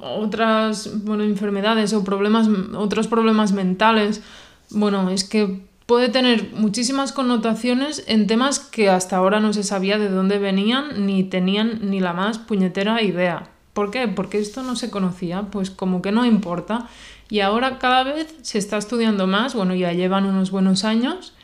otras 0.03 1.05
bueno, 1.05 1.23
enfermedades 1.23 1.93
o 1.93 2.03
problemas, 2.03 2.49
otros 2.75 3.07
problemas 3.07 3.53
mentales 3.53 4.23
bueno, 4.71 5.11
es 5.11 5.25
que 5.25 5.61
puede 5.87 6.09
tener 6.09 6.53
muchísimas 6.53 7.13
connotaciones 7.13 8.05
en 8.09 8.27
temas 8.27 8.59
que 8.59 8.91
hasta 8.91 9.17
ahora 9.17 9.41
no 9.41 9.53
se 9.53 9.63
sabía 9.63 9.99
de 9.99 10.09
dónde 10.09 10.39
venían 10.39 11.07
ni 11.07 11.25
tenían 11.25 11.91
ni 11.91 12.01
la 12.01 12.13
más 12.13 12.39
puñetera 12.39 13.03
idea. 13.03 13.51
¿Por 13.73 13.91
qué? 13.91 14.09
Porque 14.09 14.39
esto 14.39 14.63
no 14.63 14.75
se 14.75 14.91
conocía, 14.91 15.43
pues 15.51 15.71
como 15.71 16.03
que 16.03 16.11
no 16.11 16.25
importa. 16.25 16.89
Y 17.29 17.41
ahora 17.41 17.79
cada 17.79 18.05
vez 18.05 18.35
se 18.43 18.59
está 18.59 18.79
estudiando 18.79 19.27
más, 19.27 19.55
bueno, 19.55 19.75
ya 19.75 19.93
llevan 19.93 20.27
unos 20.27 20.51
buenos 20.51 20.85
años 20.85 21.35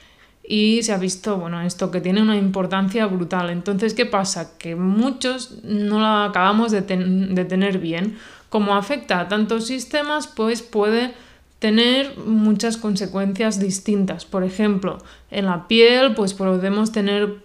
y 0.42 0.82
se 0.82 0.92
ha 0.92 0.98
visto, 0.98 1.36
bueno, 1.36 1.60
esto 1.60 1.90
que 1.90 2.00
tiene 2.00 2.22
una 2.22 2.36
importancia 2.36 3.06
brutal. 3.06 3.50
Entonces, 3.50 3.94
¿qué 3.94 4.06
pasa? 4.06 4.56
Que 4.58 4.74
muchos 4.76 5.62
no 5.62 6.00
la 6.00 6.24
acabamos 6.24 6.72
de, 6.72 6.80
de 6.80 7.44
tener 7.44 7.78
bien. 7.78 8.18
Como 8.48 8.74
afecta 8.74 9.20
a 9.20 9.28
tantos 9.28 9.66
sistemas, 9.66 10.26
pues 10.26 10.62
puede 10.62 11.14
tener 11.62 12.18
muchas 12.18 12.76
consecuencias 12.76 13.60
distintas. 13.60 14.24
Por 14.24 14.42
ejemplo, 14.42 14.98
en 15.30 15.46
la 15.46 15.68
piel, 15.68 16.12
pues 16.16 16.34
podemos 16.34 16.90
tener 16.90 17.36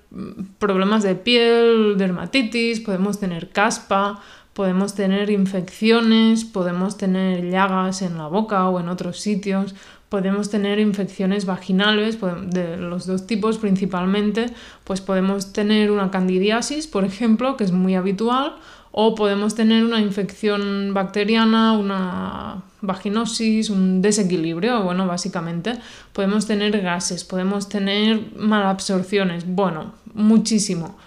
problemas 0.57 1.03
de 1.03 1.13
piel, 1.13 1.99
dermatitis, 1.99 2.79
podemos 2.79 3.19
tener 3.19 3.49
caspa, 3.49 4.19
podemos 4.53 4.95
tener 4.95 5.29
infecciones, 5.29 6.45
podemos 6.45 6.97
tener 6.97 7.51
llagas 7.51 8.01
en 8.01 8.17
la 8.17 8.25
boca 8.25 8.67
o 8.67 8.79
en 8.79 8.89
otros 8.89 9.19
sitios, 9.19 9.75
podemos 10.09 10.49
tener 10.49 10.79
infecciones 10.79 11.45
vaginales 11.45 12.17
de 12.47 12.75
los 12.75 13.05
dos 13.05 13.27
tipos 13.27 13.59
principalmente, 13.59 14.47
pues 14.83 14.99
podemos 14.99 15.53
tener 15.53 15.91
una 15.91 16.09
candidiasis, 16.09 16.87
por 16.87 17.05
ejemplo, 17.05 17.55
que 17.55 17.65
es 17.65 17.71
muy 17.71 17.93
habitual, 17.93 18.55
o 18.99 19.13
podemos 19.13 19.53
tener 19.53 19.85
una 19.85 20.01
infección 20.01 20.91
bacteriana, 20.91 21.73
una 21.73 22.63
vaginosis, 22.81 23.69
un 23.69 24.01
desequilibrio, 24.01 24.81
bueno, 24.81 25.05
básicamente. 25.05 25.73
Podemos 26.13 26.47
tener 26.47 26.81
gases, 26.81 27.23
podemos 27.23 27.69
tener 27.69 28.19
malabsorciones, 28.35 29.45
bueno, 29.45 29.93
muchísimo. 30.15 30.97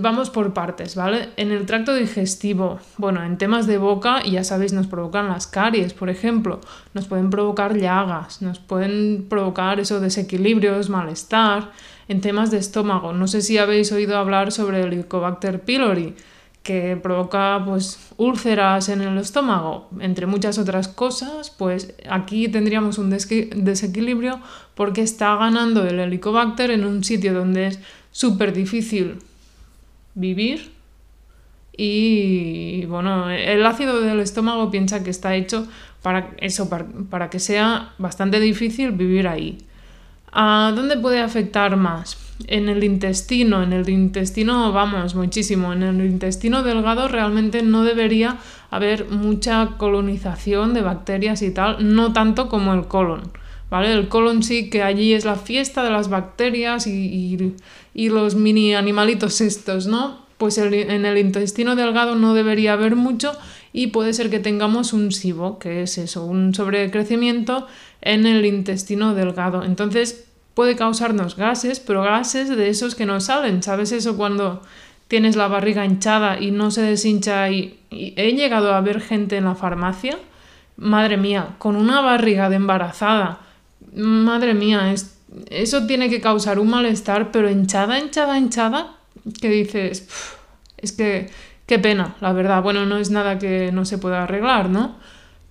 vamos 0.00 0.30
por 0.30 0.52
partes, 0.52 0.96
¿vale? 0.96 1.28
En 1.36 1.52
el 1.52 1.66
tracto 1.66 1.94
digestivo, 1.94 2.80
bueno, 2.96 3.22
en 3.22 3.38
temas 3.38 3.68
de 3.68 3.78
boca, 3.78 4.24
ya 4.24 4.42
sabéis, 4.42 4.72
nos 4.72 4.88
provocan 4.88 5.28
las 5.28 5.46
caries, 5.46 5.92
por 5.92 6.10
ejemplo, 6.10 6.60
nos 6.94 7.06
pueden 7.06 7.30
provocar 7.30 7.78
llagas, 7.78 8.42
nos 8.42 8.58
pueden 8.58 9.26
provocar 9.28 9.78
esos 9.78 10.02
desequilibrios, 10.02 10.90
malestar. 10.90 11.70
En 12.08 12.20
temas 12.20 12.50
de 12.50 12.58
estómago, 12.58 13.12
no 13.12 13.28
sé 13.28 13.40
si 13.40 13.56
habéis 13.56 13.92
oído 13.92 14.16
hablar 14.16 14.50
sobre 14.50 14.80
el 14.80 14.92
Helicobacter 14.92 15.60
pylori 15.60 16.16
que 16.62 16.96
provoca 16.96 17.62
pues 17.64 17.98
úlceras 18.16 18.88
en 18.88 19.00
el 19.00 19.16
estómago, 19.18 19.88
entre 20.00 20.26
muchas 20.26 20.58
otras 20.58 20.88
cosas, 20.88 21.50
pues 21.50 21.94
aquí 22.08 22.48
tendríamos 22.48 22.98
un 22.98 23.10
desequilibrio 23.10 24.40
porque 24.74 25.02
está 25.02 25.36
ganando 25.36 25.86
el 25.86 25.98
helicobacter 25.98 26.70
en 26.70 26.84
un 26.84 27.04
sitio 27.04 27.32
donde 27.32 27.68
es 27.68 27.80
súper 28.10 28.52
difícil 28.52 29.18
vivir 30.14 30.78
y 31.80 32.84
bueno, 32.86 33.30
el 33.30 33.64
ácido 33.64 34.00
del 34.00 34.18
estómago 34.18 34.68
piensa 34.68 35.04
que 35.04 35.10
está 35.10 35.36
hecho 35.36 35.68
para 36.02 36.30
eso, 36.38 36.68
para, 36.68 37.30
que 37.30 37.38
sea 37.38 37.94
bastante 37.98 38.40
difícil 38.40 38.90
vivir 38.90 39.28
ahí. 39.28 39.58
¿A 40.32 40.72
dónde 40.74 40.96
puede 40.96 41.20
afectar 41.20 41.76
más? 41.76 42.28
en 42.46 42.68
el 42.68 42.84
intestino, 42.84 43.62
en 43.62 43.72
el 43.72 43.88
intestino 43.88 44.72
vamos 44.72 45.14
muchísimo, 45.14 45.72
en 45.72 45.82
el 45.82 46.04
intestino 46.06 46.62
delgado 46.62 47.08
realmente 47.08 47.62
no 47.62 47.84
debería 47.84 48.38
haber 48.70 49.06
mucha 49.06 49.70
colonización 49.76 50.74
de 50.74 50.82
bacterias 50.82 51.42
y 51.42 51.50
tal, 51.50 51.94
no 51.94 52.12
tanto 52.12 52.48
como 52.48 52.74
el 52.74 52.86
colon. 52.86 53.32
¿Vale? 53.70 53.92
El 53.92 54.08
colon 54.08 54.42
sí 54.42 54.70
que 54.70 54.82
allí 54.82 55.12
es 55.12 55.26
la 55.26 55.36
fiesta 55.36 55.82
de 55.82 55.90
las 55.90 56.08
bacterias 56.08 56.86
y, 56.86 57.54
los 57.94 58.34
mini 58.34 58.74
animalitos 58.74 59.42
estos, 59.42 59.86
¿no? 59.86 60.26
Pues 60.38 60.56
en 60.56 61.04
el 61.04 61.18
intestino 61.18 61.76
delgado 61.76 62.14
no 62.14 62.32
debería 62.32 62.72
haber 62.72 62.96
mucho 62.96 63.32
y 63.78 63.86
puede 63.86 64.12
ser 64.12 64.28
que 64.28 64.40
tengamos 64.40 64.92
un 64.92 65.12
SIBO, 65.12 65.60
que 65.60 65.84
es 65.84 65.98
eso, 65.98 66.24
un 66.24 66.52
sobrecrecimiento 66.52 67.68
en 68.00 68.26
el 68.26 68.44
intestino 68.44 69.14
delgado. 69.14 69.62
Entonces, 69.62 70.26
puede 70.54 70.74
causarnos 70.74 71.36
gases, 71.36 71.78
pero 71.78 72.02
gases 72.02 72.48
de 72.48 72.70
esos 72.70 72.96
que 72.96 73.06
no 73.06 73.20
salen. 73.20 73.62
¿Sabes 73.62 73.92
eso 73.92 74.16
cuando 74.16 74.62
tienes 75.06 75.36
la 75.36 75.46
barriga 75.46 75.84
hinchada 75.84 76.40
y 76.40 76.50
no 76.50 76.72
se 76.72 76.82
deshincha? 76.82 77.52
Y, 77.52 77.78
he 77.92 78.32
llegado 78.32 78.74
a 78.74 78.80
ver 78.80 79.00
gente 79.00 79.36
en 79.36 79.44
la 79.44 79.54
farmacia, 79.54 80.18
madre 80.76 81.16
mía, 81.16 81.54
con 81.58 81.76
una 81.76 82.00
barriga 82.00 82.50
de 82.50 82.56
embarazada. 82.56 83.42
Madre 83.94 84.54
mía, 84.54 84.92
es, 84.92 85.20
eso 85.50 85.86
tiene 85.86 86.10
que 86.10 86.20
causar 86.20 86.58
un 86.58 86.70
malestar, 86.70 87.30
pero 87.30 87.48
hinchada, 87.48 88.00
hinchada, 88.00 88.38
hinchada, 88.38 88.96
que 89.40 89.48
dices, 89.48 90.08
es 90.78 90.90
que 90.90 91.30
qué 91.68 91.78
pena, 91.78 92.16
la 92.20 92.32
verdad. 92.32 92.62
Bueno, 92.62 92.86
no 92.86 92.96
es 92.96 93.10
nada 93.10 93.38
que 93.38 93.70
no 93.70 93.84
se 93.84 93.98
pueda 93.98 94.24
arreglar, 94.24 94.70
¿no? 94.70 94.96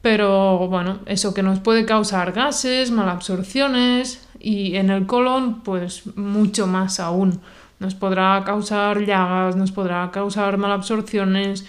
Pero 0.02 0.68
bueno, 0.68 1.00
eso 1.06 1.34
que 1.34 1.44
nos 1.44 1.60
puede 1.60 1.86
causar 1.86 2.34
gases, 2.34 2.92
malabsorciones 2.92 4.28
y 4.40 4.76
en 4.76 4.90
el 4.90 5.06
colon 5.06 5.62
pues 5.62 6.04
mucho 6.18 6.68
más 6.68 7.00
aún. 7.00 7.40
Nos 7.80 7.94
podrá 7.94 8.44
causar 8.46 9.06
llagas, 9.06 9.56
nos 9.56 9.72
podrá 9.72 10.10
causar 10.12 10.58
malabsorciones 10.58 11.66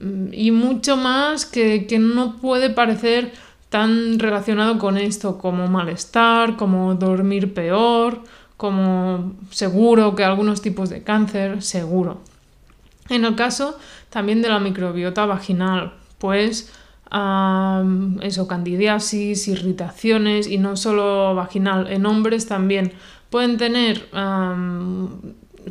mm, 0.00 0.32
y 0.32 0.50
mucho 0.50 0.96
más 0.96 1.46
que, 1.46 1.86
que 1.86 1.98
no 2.00 2.36
puede 2.36 2.70
parecer 2.70 3.32
tan 3.68 4.18
relacionado 4.18 4.78
con 4.78 4.98
esto 4.98 5.38
como 5.38 5.68
malestar, 5.68 6.56
como 6.56 6.94
dormir 6.96 7.54
peor, 7.54 8.22
como 8.56 9.34
seguro 9.50 10.16
que 10.16 10.24
algunos 10.24 10.60
tipos 10.60 10.90
de 10.90 11.02
cáncer, 11.02 11.62
seguro. 11.62 12.31
En 13.08 13.24
el 13.24 13.34
caso 13.34 13.78
también 14.10 14.42
de 14.42 14.48
la 14.48 14.60
microbiota 14.60 15.26
vaginal, 15.26 15.94
pues 16.18 16.72
eso, 18.22 18.48
candidiasis, 18.48 19.48
irritaciones 19.48 20.48
y 20.48 20.56
no 20.56 20.76
solo 20.76 21.34
vaginal, 21.34 21.88
en 21.88 22.06
hombres 22.06 22.46
también 22.46 22.92
pueden 23.28 23.58
tener 23.58 24.08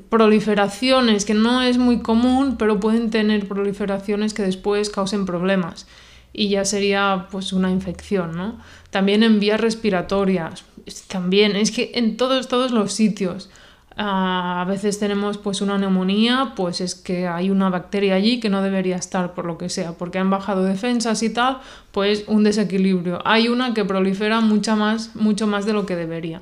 proliferaciones 0.10 1.26
que 1.26 1.34
no 1.34 1.64
es 1.64 1.78
muy 1.78 2.00
común, 2.02 2.58
pero 2.58 2.80
pueden 2.80 3.10
tener 3.10 3.48
proliferaciones 3.48 4.34
que 4.34 4.44
después 4.44 4.90
causen 4.90 5.26
problemas 5.26 5.88
y 6.32 6.50
ya 6.50 6.64
sería 6.64 7.28
pues 7.32 7.54
una 7.54 7.72
infección, 7.72 8.38
¿no? 8.38 8.60
También 8.90 9.24
en 9.24 9.40
vías 9.40 9.60
respiratorias, 9.60 10.64
también, 11.08 11.56
es 11.56 11.72
que 11.72 11.92
en 11.96 12.18
todos, 12.18 12.48
todos 12.48 12.72
los 12.72 12.94
sitios. 12.94 13.50
A 13.98 14.66
veces 14.68 15.00
tenemos 15.00 15.38
pues 15.38 15.62
una 15.62 15.78
neumonía, 15.78 16.54
pues 16.56 16.82
es 16.82 16.96
que 16.96 17.28
hay 17.28 17.50
una 17.50 17.70
bacteria 17.70 18.16
allí 18.16 18.40
que 18.40 18.50
no 18.50 18.62
debería 18.62 18.96
estar 18.96 19.34
por 19.34 19.46
lo 19.46 19.58
que 19.58 19.70
sea, 19.70 19.94
porque 19.94 20.18
han 20.18 20.30
bajado 20.30 20.64
defensas 20.64 21.22
y 21.24 21.30
tal, 21.30 21.60
pues 21.92 22.24
un 22.28 22.44
desequilibrio. 22.44 23.20
Hay 23.26 23.50
una 23.50 23.74
que 23.74 23.86
prolifera 23.86 24.40
mucha 24.40 24.76
más, 24.76 25.16
mucho 25.16 25.46
más 25.46 25.66
de 25.66 25.74
lo 25.74 25.86
que 25.86 25.96
debería. 25.96 26.40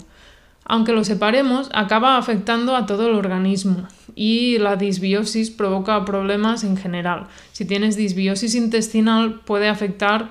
Aunque 0.65 0.93
lo 0.93 1.03
separemos, 1.03 1.69
acaba 1.73 2.17
afectando 2.17 2.75
a 2.75 2.85
todo 2.85 3.07
el 3.07 3.15
organismo 3.15 3.87
y 4.13 4.59
la 4.59 4.75
disbiosis 4.75 5.49
provoca 5.49 6.05
problemas 6.05 6.63
en 6.63 6.77
general. 6.77 7.25
Si 7.53 7.65
tienes 7.65 7.95
disbiosis 7.95 8.53
intestinal 8.53 9.39
puede 9.39 9.67
afectar 9.67 10.29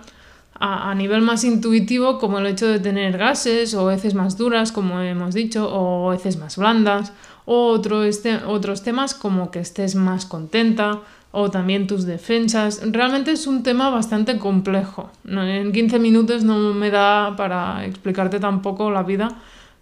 a, 0.60 0.94
nivel 0.94 1.22
más 1.22 1.44
intuitivo 1.44 2.18
como 2.18 2.38
el 2.38 2.46
hecho 2.46 2.66
de 2.66 2.80
tener 2.80 3.16
gases 3.16 3.74
o 3.74 3.90
heces 3.90 4.14
más 4.14 4.36
duras, 4.36 4.72
como 4.72 5.00
hemos 5.00 5.34
dicho, 5.34 5.68
o 5.72 6.12
heces 6.12 6.36
más 6.36 6.56
blandas, 6.56 7.12
o 7.44 7.80
este, 8.04 8.36
otros 8.44 8.82
temas 8.82 9.14
como 9.14 9.50
que 9.50 9.60
estés 9.60 9.94
más 9.94 10.26
contenta 10.26 11.00
o 11.30 11.50
también 11.50 11.86
tus 11.86 12.04
defensas. 12.04 12.80
Realmente 12.90 13.32
es 13.32 13.46
un 13.46 13.62
tema 13.62 13.90
bastante 13.90 14.38
complejo. 14.38 15.10
En 15.24 15.72
15 15.72 15.98
minutos 15.98 16.44
no 16.44 16.74
me 16.74 16.90
da 16.90 17.34
para 17.36 17.84
explicarte 17.84 18.40
tampoco 18.40 18.90
la 18.90 19.02
vida 19.02 19.28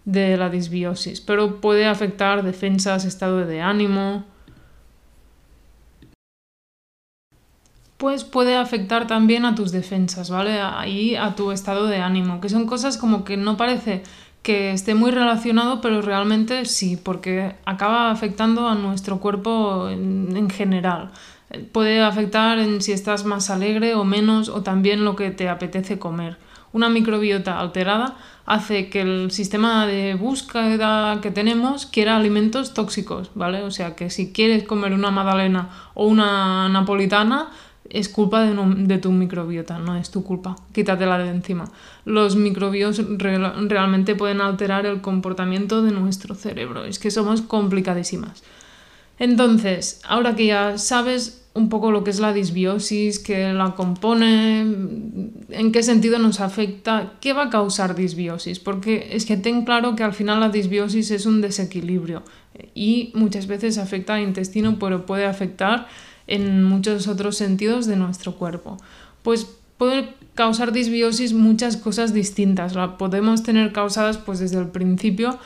de 0.05 0.37
la 0.37 0.49
disbiosis, 0.49 1.19
pero 1.21 1.59
puede 1.59 1.85
afectar 1.85 2.43
defensas, 2.43 3.03
estado 3.03 3.45
de 3.45 3.61
ánimo, 3.61 4.25
pues 7.97 8.23
puede 8.23 8.55
afectar 8.55 9.07
también 9.07 9.45
a 9.45 9.55
tus 9.55 9.71
defensas, 9.71 10.29
¿vale? 10.29 10.59
Ahí 10.61 11.15
a 11.15 11.35
tu 11.35 11.51
estado 11.51 11.87
de 11.87 11.97
ánimo, 11.97 12.39
que 12.39 12.49
son 12.49 12.67
cosas 12.67 12.97
como 12.97 13.23
que 13.23 13.37
no 13.37 13.57
parece 13.57 14.03
que 14.43 14.71
esté 14.71 14.95
muy 14.95 15.11
relacionado, 15.11 15.81
pero 15.81 16.01
realmente 16.01 16.63
sí, 16.65 16.95
porque 16.95 17.55
acaba 17.65 18.11
afectando 18.11 18.67
a 18.67 18.75
nuestro 18.75 19.19
cuerpo 19.19 19.89
en, 19.89 20.49
general. 20.49 21.11
Puede 21.71 22.01
afectar 22.01 22.59
en 22.59 22.81
si 22.81 22.91
estás 22.91 23.25
más 23.25 23.49
alegre 23.49 23.95
o 23.95 24.05
menos, 24.05 24.47
o 24.47 24.61
también 24.61 25.03
lo 25.03 25.15
que 25.15 25.31
te 25.31 25.49
apetece 25.49 25.99
comer. 25.99 26.37
Una 26.71 26.87
microbiota 26.87 27.59
alterada 27.59 28.15
hace 28.45 28.89
que 28.89 29.01
el 29.01 29.31
sistema 29.31 29.85
de 29.85 30.13
búsqueda 30.13 31.19
que 31.19 31.31
tenemos 31.31 31.85
quiera 31.85 32.15
alimentos 32.15 32.73
tóxicos, 32.73 33.31
¿vale? 33.35 33.63
O 33.63 33.71
sea 33.71 33.95
que 33.95 34.09
si 34.09 34.31
quieres 34.31 34.63
comer 34.63 34.93
una 34.93 35.11
magdalena 35.11 35.69
o 35.93 36.07
una 36.07 36.69
napolitana, 36.69 37.49
es 37.89 38.09
culpa 38.09 38.43
de, 38.43 38.97
tu 38.97 39.11
microbiota, 39.11 39.79
no 39.79 39.95
es 39.95 40.09
tu 40.09 40.23
culpa. 40.23 40.55
Quítatela 40.73 41.17
de 41.17 41.29
encima. 41.29 41.71
Los 42.05 42.35
microbios 42.35 43.01
realmente 43.17 44.15
pueden 44.15 44.41
alterar 44.41 44.85
el 44.85 45.01
comportamiento 45.01 45.81
de 45.81 45.91
nuestro 45.91 46.35
cerebro. 46.35 46.85
Es 46.85 46.99
que 46.99 47.11
somos 47.11 47.41
complicadísimas. 47.41 48.43
Entonces, 49.19 50.01
ahora 50.07 50.35
que 50.35 50.45
ya 50.45 50.77
sabes 50.77 51.47
un 51.57 51.69
poco 51.69 51.91
lo 51.91 52.03
que 52.03 52.11
es 52.11 52.19
la 52.19 52.33
disbiosis, 52.33 53.17
qué 53.17 53.51
la 53.51 53.73
compone, 53.73 54.61
en 54.61 55.71
qué 55.71 55.81
sentido 55.81 56.19
nos 56.19 56.39
afecta, 56.39 57.13
qué 57.19 57.33
va 57.33 57.45
a 57.45 57.49
causar 57.49 57.95
disbiosis, 57.95 58.59
porque 58.59 59.09
es 59.13 59.25
que 59.25 59.37
ten 59.37 59.65
claro 59.65 59.95
que 59.95 60.03
al 60.03 60.13
final 60.13 60.39
la 60.39 60.49
disbiosis 60.49 61.09
es 61.09 61.25
un 61.25 61.41
desequilibrio 61.41 62.21
y 62.75 63.11
muchas 63.15 63.47
veces 63.47 63.79
afecta 63.79 64.15
al 64.15 64.21
intestino, 64.21 64.77
pero 64.79 65.07
puede 65.07 65.25
afectar 65.25 65.87
en 66.27 66.63
muchos 66.63 67.07
otros 67.07 67.37
sentidos 67.37 67.87
de 67.87 67.95
nuestro 67.95 68.35
cuerpo. 68.35 68.77
Pues 69.23 69.47
puede 69.77 70.13
causar 70.35 70.71
disbiosis 70.71 71.33
muchas 71.33 71.77
cosas 71.77 72.13
distintas. 72.13 72.75
La 72.75 72.97
podemos 72.97 73.43
tener 73.43 73.71
causadas 73.71 74.17
pues 74.17 74.39
desde 74.39 74.59
el 74.59 74.67
principio 74.67 75.39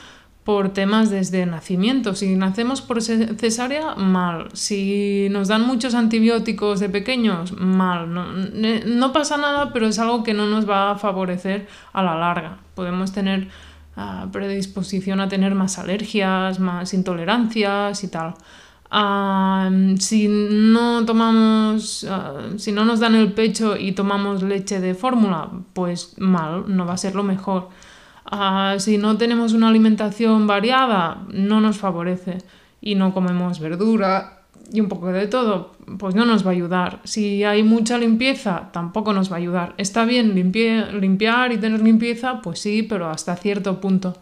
por 0.43 0.69
temas 0.69 1.09
desde 1.09 1.45
nacimiento. 1.45 2.15
Si 2.15 2.35
nacemos 2.35 2.81
por 2.81 3.01
cesárea, 3.01 3.95
mal. 3.95 4.49
Si 4.53 5.27
nos 5.29 5.47
dan 5.47 5.65
muchos 5.65 5.93
antibióticos 5.93 6.79
de 6.79 6.89
pequeños, 6.89 7.53
mal. 7.53 8.11
No, 8.11 9.13
pasa 9.13 9.37
nada, 9.37 9.71
pero 9.71 9.87
es 9.87 9.99
algo 9.99 10.23
que 10.23 10.33
no 10.33 10.47
nos 10.47 10.67
va 10.67 10.91
a 10.91 10.95
favorecer 10.97 11.67
a 11.93 12.01
la 12.01 12.15
larga. 12.15 12.57
Podemos 12.73 13.11
tener 13.11 13.49
ah, 13.95 14.27
predisposición 14.31 15.21
a 15.21 15.29
tener 15.29 15.53
más 15.53 15.77
alergias, 15.77 16.59
más 16.59 16.93
intolerancias 16.95 18.03
y 18.03 18.07
tal 18.07 18.33
si 19.99 20.27
no 20.27 21.06
tomamos, 21.06 22.06
ah, 22.10 22.49
si 22.58 22.71
no 22.71 22.84
nos 22.84 22.99
dan 22.99 23.15
el 23.15 23.32
pecho 23.32 23.77
y 23.77 23.93
tomamos 23.93 24.43
leche 24.43 24.82
de 24.82 24.95
fórmula, 24.95 25.49
pues 25.73 26.15
mal, 26.17 26.65
no 26.67 26.86
va 26.86 26.93
a 26.93 26.97
ser 26.97 27.15
lo 27.15 27.23
mejor. 27.23 27.69
Ah, 28.25 28.75
si 28.80 28.97
no 28.97 29.17
tenemos 29.17 29.54
una 29.54 29.69
alimentación 29.69 30.45
variada, 30.47 31.25
no 31.30 31.62
nos 31.62 31.77
favorece 31.77 32.39
y 32.82 32.95
no 32.95 33.13
comemos 33.13 33.60
verdura 33.60 34.41
y 34.73 34.80
un 34.80 34.88
poco 34.88 35.12
de 35.12 35.27
todo, 35.27 35.71
pues 35.97 36.15
no 36.15 36.25
nos 36.25 36.45
va 36.45 36.49
a 36.49 36.54
ayudar. 36.54 36.99
Si 37.04 37.43
hay 37.43 37.63
mucha 37.63 37.97
limpieza, 37.97 38.69
tampoco 38.71 39.13
nos 39.13 39.32
va 39.32 39.36
a 39.36 39.39
ayudar. 39.39 39.73
Está 39.77 40.06
bien 40.06 40.36
limpiar 40.36 41.51
y 41.51 41.58
tener 41.58 41.82
limpieza, 41.82 42.41
pues 42.41 42.60
sí, 42.60 42.84
pero 42.84 43.10
hasta 43.10 43.36
cierto 43.36 43.82
punto. 43.82 44.15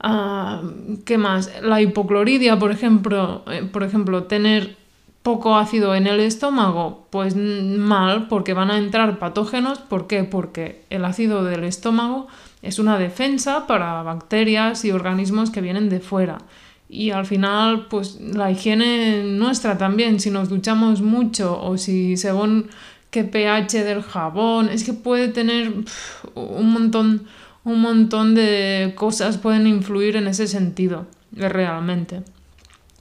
Ah, 0.00 0.62
¿Qué 1.04 1.18
más? 1.18 1.50
La 1.62 1.80
hipocloridia, 1.80 2.58
por 2.58 2.70
ejemplo, 2.70 3.44
eh, 3.50 3.68
por 3.70 3.82
ejemplo, 3.82 4.24
tener 4.24 4.76
poco 5.22 5.56
ácido 5.56 5.96
en 5.96 6.06
el 6.06 6.20
estómago, 6.20 7.08
pues 7.10 7.34
mal, 7.34 8.28
porque 8.28 8.52
van 8.52 8.70
a 8.70 8.78
entrar 8.78 9.18
patógenos. 9.18 9.80
¿Por 9.80 10.06
qué? 10.06 10.22
Porque 10.22 10.84
el 10.88 11.04
ácido 11.04 11.42
del 11.42 11.64
estómago 11.64 12.28
es 12.62 12.78
una 12.78 12.96
defensa 12.98 13.66
para 13.66 14.02
bacterias 14.02 14.84
y 14.84 14.92
organismos 14.92 15.50
que 15.50 15.60
vienen 15.60 15.88
de 15.88 15.98
fuera. 16.00 16.38
Y 16.88 17.10
al 17.10 17.26
final, 17.26 17.86
pues 17.88 18.20
la 18.20 18.50
higiene 18.52 19.24
nuestra 19.24 19.76
también, 19.76 20.20
si 20.20 20.30
nos 20.30 20.48
duchamos 20.48 21.02
mucho 21.02 21.60
o 21.60 21.76
si 21.76 22.16
según 22.16 22.68
qué 23.10 23.24
pH 23.24 23.82
del 23.82 24.02
jabón, 24.02 24.68
es 24.68 24.84
que 24.84 24.92
puede 24.92 25.28
tener 25.28 25.72
un 26.34 26.72
montón 26.72 27.26
un 27.66 27.80
montón 27.80 28.36
de 28.36 28.92
cosas 28.94 29.38
pueden 29.38 29.66
influir 29.66 30.14
en 30.14 30.28
ese 30.28 30.46
sentido, 30.46 31.06
realmente. 31.32 32.22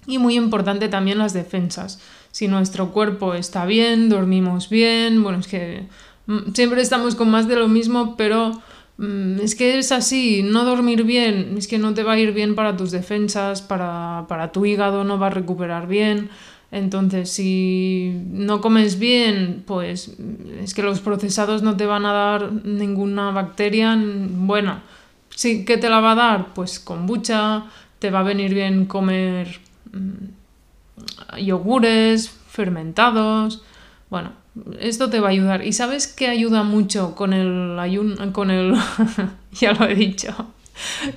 Y 0.08 0.18
muy 0.18 0.36
importante 0.36 0.90
también 0.90 1.20
las 1.20 1.34
defensas. 1.34 2.02
Si 2.32 2.48
nuestro 2.48 2.92
cuerpo 2.92 3.36
está 3.36 3.68
bien, 3.68 4.10
dormimos 4.10 4.70
bien, 4.70 5.22
bueno, 5.22 5.38
es 5.38 5.48
que 5.48 5.84
mm, 6.26 6.54
siempre 6.56 6.82
estamos 6.82 7.14
con 7.14 7.30
más 7.30 7.48
de 7.48 7.58
lo 7.58 7.68
mismo, 7.68 8.18
pero 8.18 8.60
mm, 8.98 9.40
es 9.42 9.54
que 9.54 9.78
es 9.78 9.92
así, 9.92 10.42
no 10.42 10.66
dormir 10.66 11.04
bien, 11.04 11.54
es 11.60 11.68
que 11.68 11.78
no 11.78 11.94
te 11.94 12.02
va 12.02 12.14
a 12.14 12.20
ir 12.20 12.34
bien 12.34 12.56
para 12.56 12.76
tus 12.76 12.90
defensas, 12.90 13.62
para, 13.62 14.26
para 14.28 14.52
tu 14.52 14.66
hígado 14.66 15.04
no 15.04 15.20
va 15.20 15.28
a 15.28 15.30
recuperar 15.30 15.88
bien, 15.88 16.32
entonces, 16.76 17.32
si 17.32 18.22
no 18.32 18.60
comes 18.60 19.00
bien, 19.00 19.64
pues 19.66 20.14
es 20.62 20.74
que 20.74 20.84
los 20.84 21.00
procesados 21.00 21.64
no 21.64 21.78
te 21.78 21.86
van 21.86 22.06
a 22.06 22.12
dar 22.12 22.52
ninguna 22.52 23.32
bacteria 23.32 23.98
buena. 23.98 24.84
Sí, 25.30 25.64
¿qué 25.64 25.78
te 25.78 25.90
la 25.90 26.02
va 26.02 26.12
a 26.12 26.16
dar? 26.16 26.54
Pues 26.54 26.82
kombucha, 26.82 27.64
te 28.00 28.10
va 28.10 28.20
a 28.20 28.24
venir 28.24 28.54
bien 28.54 28.88
comer 28.88 29.62
mm, 29.94 31.38
yogures 31.46 32.30
fermentados. 32.50 33.64
Bueno, 34.10 34.34
esto 34.82 35.10
te 35.10 35.22
va 35.22 35.30
a 35.30 35.32
ayudar. 35.32 35.66
¿Y 35.66 35.72
sabes 35.72 36.08
qué 36.08 36.28
ayuda 36.28 36.64
mucho 36.64 37.16
con 37.16 37.32
el 37.32 37.80
ayuno? 37.80 38.34
Con 38.34 38.52
el. 38.52 38.76
ya 39.54 39.72
lo 39.72 39.86
he 39.86 39.96
dicho. 39.96 40.36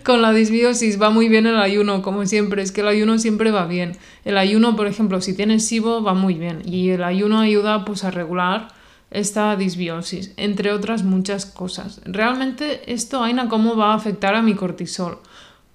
Con 0.04 0.22
la 0.22 0.32
disbiosis 0.32 1.00
va 1.00 1.10
muy 1.10 1.28
bien 1.28 1.46
el 1.46 1.58
ayuno, 1.58 2.02
como 2.02 2.24
siempre. 2.26 2.62
Es 2.62 2.72
que 2.72 2.82
el 2.82 2.88
ayuno 2.88 3.18
siempre 3.18 3.50
va 3.50 3.66
bien. 3.66 3.96
El 4.24 4.38
ayuno, 4.38 4.76
por 4.76 4.86
ejemplo, 4.86 5.20
si 5.20 5.34
tienes 5.34 5.66
SIBO, 5.66 6.02
va 6.02 6.14
muy 6.14 6.34
bien. 6.34 6.62
Y 6.64 6.90
el 6.90 7.02
ayuno 7.02 7.40
ayuda 7.40 7.84
pues 7.84 8.04
a 8.04 8.10
regular 8.10 8.68
esta 9.10 9.56
disbiosis, 9.56 10.32
entre 10.36 10.72
otras 10.72 11.02
muchas 11.02 11.46
cosas. 11.46 12.00
Realmente 12.04 12.92
esto, 12.92 13.22
Aina, 13.22 13.48
¿cómo 13.48 13.76
va 13.76 13.92
a 13.92 13.96
afectar 13.96 14.34
a 14.34 14.42
mi 14.42 14.54
cortisol? 14.54 15.18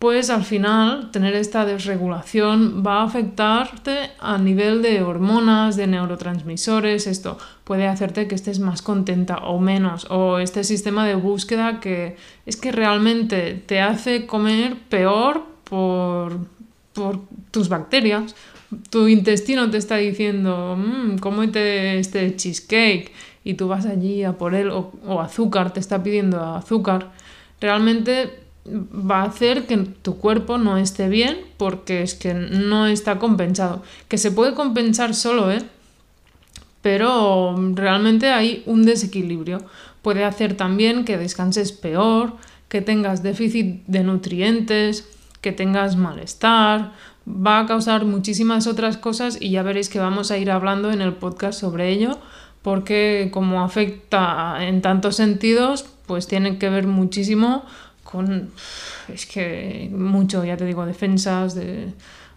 Pues 0.04 0.30
al 0.30 0.44
final 0.44 1.12
tener 1.12 1.34
esta 1.34 1.64
desregulación 1.64 2.84
va 2.86 3.00
a 3.00 3.04
afectarte 3.06 4.12
a 4.20 4.38
nivel 4.38 4.82
de 4.82 5.02
hormonas, 5.02 5.78
de 5.78 5.88
neurotransmisores, 5.88 7.08
esto 7.08 7.38
puede 7.64 7.88
hacerte 7.88 8.28
que 8.28 8.36
estés 8.36 8.60
más 8.60 8.82
contenta 8.82 9.38
o 9.38 9.62
menos, 9.62 10.06
o 10.12 10.40
este 10.40 10.66
sistema 10.66 11.08
de 11.08 11.16
búsqueda 11.16 11.80
que 11.80 12.18
es 12.46 12.58
que 12.58 12.74
realmente 12.74 13.54
te 13.66 13.80
hace 13.80 14.26
comer 14.26 14.76
peor 14.90 15.46
por, 15.64 16.38
por 16.92 17.22
tus 17.52 17.70
bacterias, 17.70 18.36
tu 18.90 19.08
intestino 19.08 19.70
te 19.70 19.78
está 19.78 19.96
diciendo, 19.96 20.76
mmm, 20.78 21.18
cómete 21.20 21.98
este 21.98 22.36
cheesecake 22.36 23.14
y 23.46 23.54
tú 23.54 23.70
vas 23.70 23.86
allí 23.86 24.26
a 24.26 24.34
por 24.34 24.54
él, 24.54 24.70
o, 24.70 25.22
azúcar, 25.22 25.72
te 25.72 25.80
está 25.80 26.04
pidiendo 26.04 26.44
azúcar, 26.44 27.14
realmente 27.62 28.43
va 28.66 29.22
a 29.22 29.26
hacer 29.26 29.66
que 29.68 29.78
tu 29.78 30.18
cuerpo 30.18 30.58
no 30.58 30.78
esté 30.78 31.10
bien 31.10 31.38
porque 31.58 32.02
es 32.02 32.16
que 32.16 32.34
no 32.34 32.88
está 32.88 33.20
compensado. 33.20 33.84
Que 34.08 34.18
se 34.18 34.32
puede 34.32 34.54
compensar 34.54 35.14
solo, 35.14 35.52
¿eh? 35.52 35.62
Pero 36.82 37.56
realmente 37.74 38.30
hay 38.30 38.64
un 38.66 38.86
desequilibrio. 38.86 39.60
Puede 40.02 40.26
hacer 40.26 40.56
también 40.56 41.06
que 41.06 41.18
descanses 41.18 41.72
peor, 41.72 42.34
que 42.68 42.82
tengas 42.82 43.24
déficit 43.24 43.86
de 43.88 44.04
nutrientes, 44.04 45.08
que 45.42 45.52
tengas 45.52 45.96
malestar, 45.96 46.94
va 47.28 47.60
a 47.60 47.66
causar 47.66 48.06
muchísimas 48.06 48.68
otras 48.68 48.98
cosas 48.98 49.38
y 49.40 49.52
ya 49.52 49.64
veréis 49.64 49.90
que 49.90 50.00
vamos 50.00 50.32
a 50.32 50.38
ir 50.38 50.52
hablando 50.52 50.92
en 50.92 51.02
el 51.02 51.14
podcast 51.14 51.60
sobre 51.60 51.90
ello 51.90 52.18
porque 52.64 53.30
como 53.32 53.62
afecta 53.62 54.66
en 54.66 54.82
tantos 54.82 55.18
sentidos, 55.18 55.86
pues 56.08 56.28
tiene 56.28 56.58
que 56.58 56.70
ver 56.70 56.88
muchísimo 56.88 57.66
con, 58.14 58.52
es 59.12 59.26
que 59.26 59.90
mucho, 59.92 60.46
ya 60.46 60.56
te 60.56 60.66
digo, 60.66 60.86
defensas, 60.86 61.56
de 61.56 61.88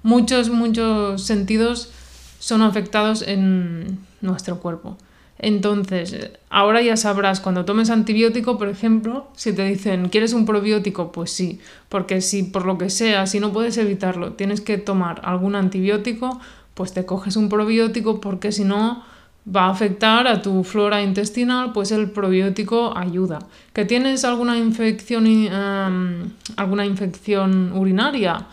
muchos, 0.03 0.49
muchos 0.49 1.23
sentidos 1.23 1.93
son 2.39 2.63
afectados 2.63 3.21
en 3.21 3.99
nuestro 4.23 4.59
cuerpo. 4.59 4.97
Entonces, 5.39 6.31
ahora 6.49 6.81
ya 6.81 6.97
sabrás, 6.97 7.41
cuando 7.41 7.67
tomes 7.67 7.91
antibiótico, 7.91 8.57
por 8.57 8.71
ejemplo, 8.71 9.29
si 9.37 9.53
te 9.53 9.67
dicen, 9.67 10.09
¿quieres 10.09 10.33
un 10.33 10.47
probiótico? 10.47 11.13
Pues 11.13 11.31
sí, 11.31 11.61
porque 11.91 12.23
si 12.23 12.43
por 12.43 12.65
lo 12.65 12.79
que 12.79 12.89
sea, 12.89 13.27
si 13.27 13.39
no 13.39 13.53
puedes 13.53 13.77
evitarlo, 13.77 14.33
tienes 14.33 14.63
que 14.63 14.79
tomar 14.79 15.21
algún 15.25 15.55
antibiótico, 15.55 16.41
pues 16.73 16.95
te 16.95 17.05
coges 17.05 17.37
un 17.37 17.51
probiótico 17.51 18.19
porque 18.21 18.51
si 18.51 18.65
no 18.65 19.05
va 19.47 19.67
a 19.67 19.71
afectar 19.71 20.27
a 20.27 20.43
tu 20.43 20.65
flora 20.65 21.03
intestinal, 21.03 21.73
pues 21.73 21.93
el 21.93 22.11
probiótico 22.11 22.97
ayuda. 22.97 23.39
¿Que 23.73 23.85
tienes 23.85 24.25
alguna 24.25 24.59
infección, 24.59 25.27
em, 25.27 26.31
alguna 26.57 26.85
infección 26.85 27.73
urinaria? 27.73 28.47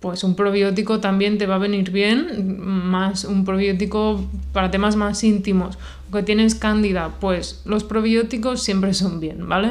pues 0.00 0.22
un 0.24 0.36
probiótico 0.36 1.00
también 1.00 1.38
te 1.38 1.46
va 1.46 1.56
a 1.56 1.58
venir 1.58 1.90
bien, 1.90 2.60
más 2.60 3.24
un 3.24 3.44
probiótico 3.44 4.24
para 4.52 4.70
temas 4.70 4.94
más 4.94 5.24
íntimos. 5.24 5.78
Que 6.12 6.22
tienes 6.22 6.54
cándida, 6.54 7.12
pues 7.18 7.62
los 7.64 7.82
probióticos 7.82 8.62
siempre 8.62 8.94
son 8.94 9.18
bien, 9.18 9.48
¿vale? 9.48 9.70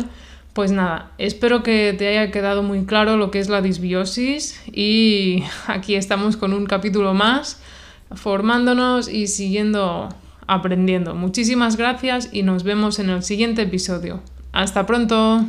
Pues 0.53 0.71
nada, 0.71 1.11
espero 1.17 1.63
que 1.63 1.95
te 1.97 2.07
haya 2.07 2.31
quedado 2.31 2.63
muy 2.63 2.85
claro 2.85 3.17
lo 3.17 3.31
que 3.31 3.39
es 3.39 3.49
la 3.49 3.61
disbiosis 3.61 4.61
y 4.71 5.43
aquí 5.67 5.95
estamos 5.95 6.37
con 6.37 6.53
un 6.53 6.65
capítulo 6.65 7.13
más, 7.13 7.61
formándonos 8.11 9.07
y 9.07 9.27
siguiendo 9.27 10.09
aprendiendo. 10.47 11.15
Muchísimas 11.15 11.77
gracias 11.77 12.29
y 12.31 12.43
nos 12.43 12.63
vemos 12.63 12.99
en 12.99 13.09
el 13.09 13.23
siguiente 13.23 13.63
episodio. 13.63 14.21
Hasta 14.51 14.85
pronto. 14.85 15.45